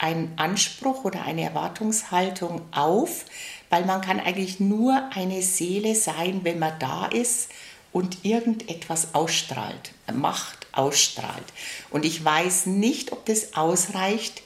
ein 0.00 0.32
Anspruch 0.36 1.04
oder 1.04 1.26
eine 1.26 1.42
Erwartungshaltung 1.42 2.62
auf, 2.72 3.26
weil 3.68 3.84
man 3.84 4.00
kann 4.00 4.18
eigentlich 4.18 4.58
nur 4.58 5.10
eine 5.14 5.42
Seele 5.42 5.94
sein, 5.94 6.40
wenn 6.42 6.58
man 6.58 6.78
da 6.78 7.04
ist 7.06 7.50
und 7.92 8.24
irgendetwas 8.24 9.14
ausstrahlt, 9.14 9.92
Macht 10.10 10.66
ausstrahlt. 10.72 11.44
Und 11.90 12.06
ich 12.06 12.24
weiß 12.24 12.66
nicht, 12.66 13.12
ob 13.12 13.26
das 13.26 13.54
ausreicht, 13.54 14.42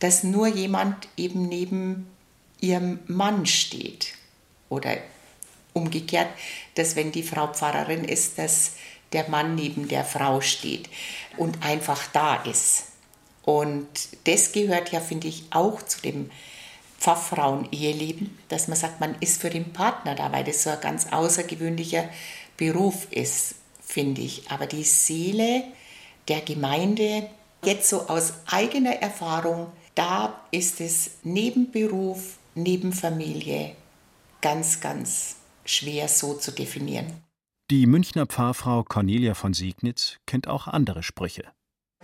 dass 0.00 0.24
nur 0.24 0.48
jemand 0.48 1.08
eben 1.16 1.48
neben 1.48 2.10
ihrem 2.60 2.98
Mann 3.06 3.46
steht. 3.46 4.14
Oder 4.68 4.96
umgekehrt, 5.72 6.28
dass 6.74 6.96
wenn 6.96 7.12
die 7.12 7.22
Frau 7.22 7.46
Pfarrerin 7.46 8.02
ist, 8.04 8.38
dass 8.38 8.72
der 9.12 9.28
Mann 9.28 9.54
neben 9.54 9.86
der 9.86 10.04
Frau 10.04 10.40
steht 10.40 10.88
und 11.36 11.62
einfach 11.62 12.08
da 12.12 12.42
ist. 12.42 12.95
Und 13.46 13.86
das 14.24 14.50
gehört 14.50 14.90
ja, 14.90 15.00
finde 15.00 15.28
ich, 15.28 15.44
auch 15.50 15.80
zu 15.80 16.02
dem 16.02 16.30
Pfarrfrauen-Eheleben, 16.98 18.36
dass 18.48 18.66
man 18.66 18.76
sagt, 18.76 19.00
man 19.00 19.14
ist 19.20 19.40
für 19.40 19.50
den 19.50 19.72
Partner 19.72 20.16
da, 20.16 20.32
weil 20.32 20.42
das 20.44 20.64
so 20.64 20.70
ein 20.70 20.80
ganz 20.80 21.12
außergewöhnlicher 21.12 22.08
Beruf 22.56 23.06
ist, 23.12 23.54
finde 23.80 24.22
ich. 24.22 24.50
Aber 24.50 24.66
die 24.66 24.82
Seele 24.82 25.62
der 26.26 26.40
Gemeinde, 26.40 27.30
jetzt 27.64 27.88
so 27.88 28.08
aus 28.08 28.34
eigener 28.46 28.96
Erfahrung, 28.96 29.68
da 29.94 30.40
ist 30.50 30.80
es 30.80 31.12
neben 31.22 31.70
Beruf, 31.70 32.38
neben 32.56 32.92
Familie 32.92 33.76
ganz, 34.40 34.80
ganz 34.80 35.36
schwer 35.64 36.08
so 36.08 36.34
zu 36.34 36.50
definieren. 36.50 37.22
Die 37.70 37.86
Münchner 37.86 38.26
Pfarrfrau 38.26 38.82
Cornelia 38.82 39.34
von 39.34 39.54
Siegnitz 39.54 40.18
kennt 40.26 40.48
auch 40.48 40.66
andere 40.66 41.04
Sprüche. 41.04 41.44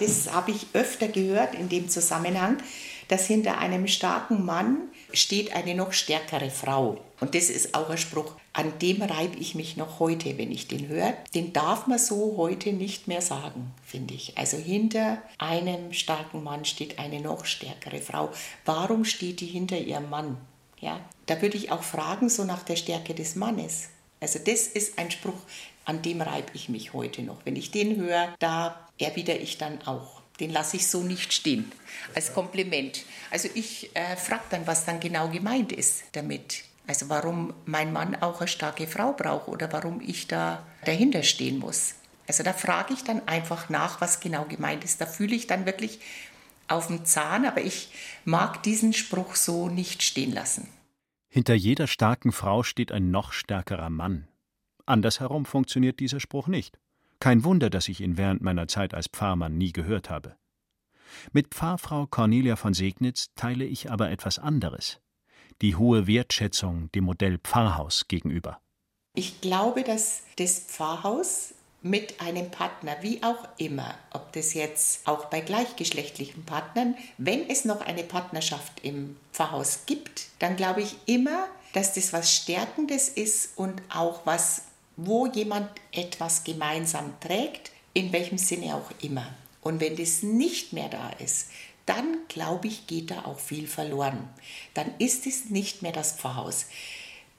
Das 0.02 0.32
habe 0.32 0.50
ich 0.50 0.66
öfter 0.72 1.06
gehört 1.06 1.54
in 1.54 1.68
dem 1.68 1.88
Zusammenhang, 1.88 2.58
dass 3.06 3.28
hinter 3.28 3.58
einem 3.58 3.86
starken 3.86 4.44
Mann 4.44 4.78
steht 5.12 5.54
eine 5.54 5.76
noch 5.76 5.92
stärkere 5.92 6.50
Frau. 6.50 6.98
Und 7.20 7.36
das 7.36 7.50
ist 7.50 7.74
auch 7.74 7.88
ein 7.88 7.98
Spruch, 7.98 8.34
an 8.52 8.72
dem 8.80 9.00
reibe 9.00 9.38
ich 9.38 9.54
mich 9.54 9.76
noch 9.76 10.00
heute, 10.00 10.36
wenn 10.38 10.50
ich 10.50 10.66
den 10.66 10.88
höre. 10.88 11.14
Den 11.36 11.52
darf 11.52 11.86
man 11.86 12.00
so 12.00 12.34
heute 12.36 12.72
nicht 12.72 13.06
mehr 13.06 13.20
sagen, 13.20 13.72
finde 13.86 14.14
ich. 14.14 14.36
Also 14.36 14.56
hinter 14.56 15.22
einem 15.38 15.92
starken 15.92 16.42
Mann 16.42 16.64
steht 16.64 16.98
eine 16.98 17.20
noch 17.20 17.44
stärkere 17.44 18.00
Frau. 18.00 18.30
Warum 18.64 19.04
steht 19.04 19.40
die 19.40 19.46
hinter 19.46 19.78
ihrem 19.78 20.10
Mann? 20.10 20.36
Ja, 20.80 20.98
da 21.26 21.40
würde 21.40 21.56
ich 21.56 21.70
auch 21.70 21.84
fragen, 21.84 22.28
so 22.28 22.42
nach 22.42 22.64
der 22.64 22.76
Stärke 22.76 23.14
des 23.14 23.36
Mannes. 23.36 23.90
Also 24.18 24.38
das 24.38 24.66
ist 24.66 24.98
ein 24.98 25.10
Spruch, 25.10 25.40
an 25.84 26.02
dem 26.02 26.20
reibe 26.20 26.50
ich 26.54 26.68
mich 26.68 26.92
heute 26.92 27.22
noch. 27.22 27.38
Wenn 27.44 27.56
ich 27.56 27.70
den 27.70 27.96
höre, 27.96 28.34
da 28.38 28.88
erwidere 28.98 29.38
ich 29.38 29.58
dann 29.58 29.82
auch. 29.82 30.22
Den 30.40 30.50
lasse 30.50 30.76
ich 30.76 30.86
so 30.86 31.02
nicht 31.02 31.32
stehen, 31.32 31.70
als 32.14 32.32
Kompliment. 32.32 33.04
Also 33.30 33.48
ich 33.54 33.94
äh, 33.94 34.16
frage 34.16 34.44
dann, 34.50 34.66
was 34.66 34.84
dann 34.84 34.98
genau 34.98 35.28
gemeint 35.28 35.72
ist 35.72 36.04
damit. 36.12 36.64
Also 36.86 37.08
warum 37.08 37.54
mein 37.64 37.92
Mann 37.92 38.16
auch 38.16 38.40
eine 38.40 38.48
starke 38.48 38.86
Frau 38.86 39.12
braucht 39.12 39.48
oder 39.48 39.72
warum 39.72 40.00
ich 40.00 40.26
da 40.26 40.66
dahinter 40.84 41.22
stehen 41.22 41.58
muss. 41.58 41.94
Also 42.26 42.42
da 42.42 42.52
frage 42.52 42.94
ich 42.94 43.04
dann 43.04 43.26
einfach 43.28 43.68
nach, 43.68 44.00
was 44.00 44.20
genau 44.20 44.44
gemeint 44.44 44.84
ist. 44.84 45.00
Da 45.00 45.06
fühle 45.06 45.34
ich 45.34 45.46
dann 45.46 45.66
wirklich 45.66 46.00
auf 46.68 46.86
dem 46.86 47.04
Zahn, 47.04 47.44
aber 47.44 47.60
ich 47.60 47.90
mag 48.24 48.62
diesen 48.62 48.92
Spruch 48.92 49.36
so 49.36 49.68
nicht 49.68 50.02
stehen 50.02 50.32
lassen. 50.32 50.68
Hinter 51.28 51.54
jeder 51.54 51.86
starken 51.86 52.32
Frau 52.32 52.62
steht 52.62 52.92
ein 52.92 53.10
noch 53.10 53.32
stärkerer 53.32 53.90
Mann. 53.90 54.28
Andersherum 54.86 55.44
funktioniert 55.44 56.00
dieser 56.00 56.20
Spruch 56.20 56.48
nicht. 56.48 56.78
Kein 57.20 57.44
Wunder, 57.44 57.70
dass 57.70 57.88
ich 57.88 58.00
ihn 58.00 58.16
während 58.16 58.42
meiner 58.42 58.66
Zeit 58.68 58.94
als 58.94 59.06
Pfarrmann 59.06 59.56
nie 59.56 59.72
gehört 59.72 60.10
habe. 60.10 60.36
Mit 61.32 61.54
Pfarrfrau 61.54 62.06
Cornelia 62.06 62.56
von 62.56 62.74
Segnitz 62.74 63.28
teile 63.36 63.64
ich 63.64 63.90
aber 63.90 64.10
etwas 64.10 64.38
anderes. 64.38 65.00
Die 65.60 65.76
hohe 65.76 66.06
Wertschätzung 66.06 66.90
dem 66.92 67.04
Modell 67.04 67.38
Pfarrhaus 67.38 68.08
gegenüber. 68.08 68.60
Ich 69.14 69.40
glaube, 69.40 69.84
dass 69.84 70.22
das 70.36 70.58
Pfarrhaus 70.58 71.54
mit 71.82 72.20
einem 72.20 72.50
Partner, 72.50 72.96
wie 73.02 73.22
auch 73.22 73.48
immer, 73.58 73.94
ob 74.12 74.32
das 74.32 74.54
jetzt 74.54 75.06
auch 75.06 75.26
bei 75.26 75.40
gleichgeschlechtlichen 75.40 76.44
Partnern, 76.44 76.96
wenn 77.18 77.48
es 77.48 77.64
noch 77.64 77.80
eine 77.82 78.04
Partnerschaft 78.04 78.80
im 78.82 79.16
Pfarrhaus 79.32 79.80
gibt, 79.86 80.28
dann 80.38 80.56
glaube 80.56 80.82
ich 80.82 80.96
immer, 81.06 81.46
dass 81.72 81.94
das 81.94 82.12
was 82.12 82.34
Stärkendes 82.34 83.08
ist 83.08 83.58
und 83.58 83.82
auch 83.88 84.24
was 84.24 84.64
wo 84.96 85.26
jemand 85.26 85.68
etwas 85.92 86.44
gemeinsam 86.44 87.14
trägt, 87.20 87.72
in 87.94 88.12
welchem 88.12 88.38
Sinne 88.38 88.74
auch 88.74 88.90
immer. 89.00 89.26
Und 89.60 89.80
wenn 89.80 89.96
das 89.96 90.22
nicht 90.22 90.72
mehr 90.72 90.88
da 90.88 91.10
ist, 91.10 91.50
dann 91.86 92.18
glaube 92.28 92.68
ich, 92.68 92.86
geht 92.86 93.10
da 93.10 93.24
auch 93.24 93.38
viel 93.38 93.66
verloren. 93.66 94.28
Dann 94.74 94.92
ist 94.98 95.26
es 95.26 95.50
nicht 95.50 95.82
mehr 95.82 95.92
das 95.92 96.12
Pfarrhaus. 96.12 96.66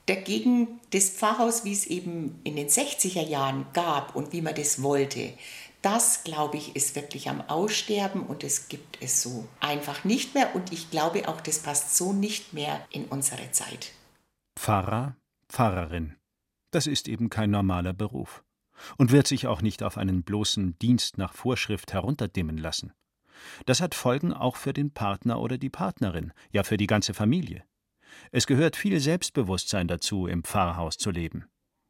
Dagegen 0.05 0.81
das 0.91 1.09
Pfarrhaus, 1.09 1.63
wie 1.63 1.71
es 1.71 1.85
eben 1.85 2.39
in 2.43 2.57
den 2.57 2.67
60er 2.67 3.25
Jahren 3.25 3.65
gab 3.73 4.15
und 4.15 4.33
wie 4.33 4.41
man 4.41 4.55
das 4.55 4.83
wollte, 4.83 5.33
das, 5.81 6.23
glaube 6.23 6.57
ich, 6.57 6.75
ist 6.75 6.95
wirklich 6.95 7.29
am 7.29 7.41
Aussterben 7.41 8.25
und 8.25 8.43
es 8.43 8.69
gibt 8.69 9.01
es 9.01 9.21
so 9.21 9.47
einfach 9.59 10.05
nicht 10.05 10.33
mehr. 10.33 10.55
Und 10.55 10.71
ich 10.71 10.89
glaube 10.91 11.27
auch, 11.27 11.41
das 11.41 11.59
passt 11.59 11.97
so 11.97 12.13
nicht 12.13 12.53
mehr 12.53 12.85
in 12.89 13.05
unsere 13.05 13.51
Zeit. 13.51 13.91
Pfarrer, 14.57 15.15
Pfarrerin. 15.49 16.15
Das 16.73 16.87
ist 16.87 17.07
eben 17.07 17.29
kein 17.29 17.51
normaler 17.51 17.93
Beruf 17.93 18.43
und 18.97 19.11
wird 19.11 19.27
sich 19.27 19.45
auch 19.45 19.61
nicht 19.61 19.83
auf 19.83 19.95
einen 19.95 20.23
bloßen 20.23 20.79
Dienst 20.79 21.19
nach 21.19 21.31
Vorschrift 21.31 21.93
herunterdimmen 21.93 22.57
lassen. 22.57 22.93
Das 23.67 23.79
hat 23.79 23.93
Folgen 23.93 24.33
auch 24.33 24.55
für 24.55 24.73
den 24.73 24.91
Partner 24.91 25.39
oder 25.39 25.59
die 25.59 25.69
Partnerin, 25.69 26.33
ja 26.49 26.63
für 26.63 26.77
die 26.77 26.87
ganze 26.87 27.13
Familie. 27.13 27.63
Es 28.31 28.47
gehört 28.47 28.75
viel 28.75 28.99
Selbstbewusstsein 28.99 29.87
dazu, 29.87 30.25
im 30.25 30.43
Pfarrhaus 30.43 30.97
zu 30.97 31.11
leben. 31.11 31.45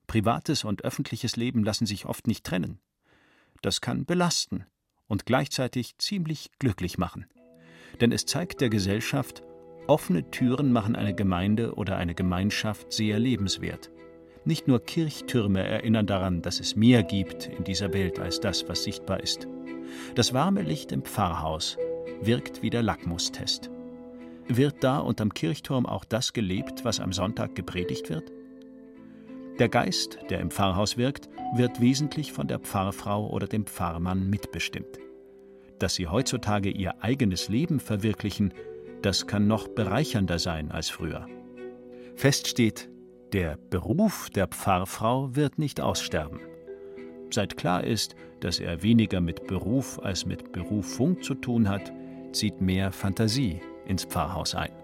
Privates 0.05 0.65
und 0.65 0.83
öffentliches 0.83 1.37
Leben 1.37 1.63
lassen 1.63 1.85
sich 1.85 2.05
oft 2.05 2.27
nicht 2.27 2.45
trennen. 2.45 2.81
Das 3.61 3.79
kann 3.79 4.03
belasten 4.03 4.65
und 5.07 5.25
gleichzeitig 5.25 5.97
ziemlich 5.97 6.51
glücklich 6.59 6.97
machen. 6.97 7.25
Denn 8.01 8.11
es 8.11 8.25
zeigt 8.25 8.59
der 8.59 8.69
Gesellschaft, 8.69 9.43
offene 9.87 10.29
Türen 10.29 10.73
machen 10.73 10.97
eine 10.97 11.15
Gemeinde 11.15 11.75
oder 11.75 11.95
eine 11.95 12.15
Gemeinschaft 12.15 12.91
sehr 12.91 13.17
lebenswert. 13.17 13.89
Nicht 14.45 14.67
nur 14.67 14.83
Kirchtürme 14.83 15.65
erinnern 15.65 16.05
daran, 16.05 16.41
dass 16.41 16.59
es 16.59 16.75
mehr 16.75 17.03
gibt 17.03 17.47
in 17.47 17.63
dieser 17.63 17.93
Welt 17.93 18.19
als 18.19 18.41
das, 18.41 18.67
was 18.67 18.83
sichtbar 18.83 19.21
ist. 19.21 19.47
Das 20.15 20.33
warme 20.33 20.61
Licht 20.61 20.91
im 20.91 21.03
Pfarrhaus 21.03 21.77
wirkt 22.21 22.61
wie 22.61 22.69
der 22.69 22.83
Lackmustest. 22.83 23.69
Wird 24.47 24.83
da 24.83 24.99
unterm 24.99 25.33
Kirchturm 25.33 25.85
auch 25.85 26.03
das 26.03 26.33
gelebt, 26.33 26.83
was 26.83 26.99
am 26.99 27.13
Sonntag 27.13 27.55
gepredigt 27.55 28.09
wird? 28.09 28.31
Der 29.59 29.69
Geist, 29.69 30.17
der 30.29 30.41
im 30.41 30.51
Pfarrhaus 30.51 30.97
wirkt, 30.97 31.29
wird 31.55 31.79
wesentlich 31.79 32.33
von 32.33 32.47
der 32.47 32.59
Pfarrfrau 32.59 33.29
oder 33.29 33.47
dem 33.47 33.65
Pfarrmann 33.65 34.29
mitbestimmt. 34.29 34.99
Dass 35.79 35.95
sie 35.95 36.07
heutzutage 36.07 36.69
ihr 36.69 37.01
eigenes 37.01 37.47
Leben 37.47 37.79
verwirklichen, 37.79 38.53
das 39.01 39.27
kann 39.27 39.47
noch 39.47 39.67
bereichernder 39.67 40.39
sein 40.39 40.71
als 40.71 40.89
früher. 40.89 41.27
Fest 42.15 42.47
steht, 42.47 42.89
der 43.33 43.57
Beruf 43.71 44.29
der 44.29 44.47
Pfarrfrau 44.47 45.35
wird 45.35 45.57
nicht 45.57 45.81
aussterben. 45.81 46.39
Seit 47.31 47.57
klar 47.57 47.83
ist, 47.83 48.15
dass 48.41 48.59
er 48.59 48.83
weniger 48.83 49.21
mit 49.21 49.47
Beruf 49.47 49.99
als 50.03 50.25
mit 50.27 50.51
Berufung 50.51 51.19
zu 51.23 51.33
tun 51.33 51.67
hat, 51.67 51.91
zieht 52.31 52.61
mehr 52.61 52.91
Fantasie 52.91 53.59
ins 53.87 54.05
Pfarrhaus 54.05 54.53
ein. 54.53 54.82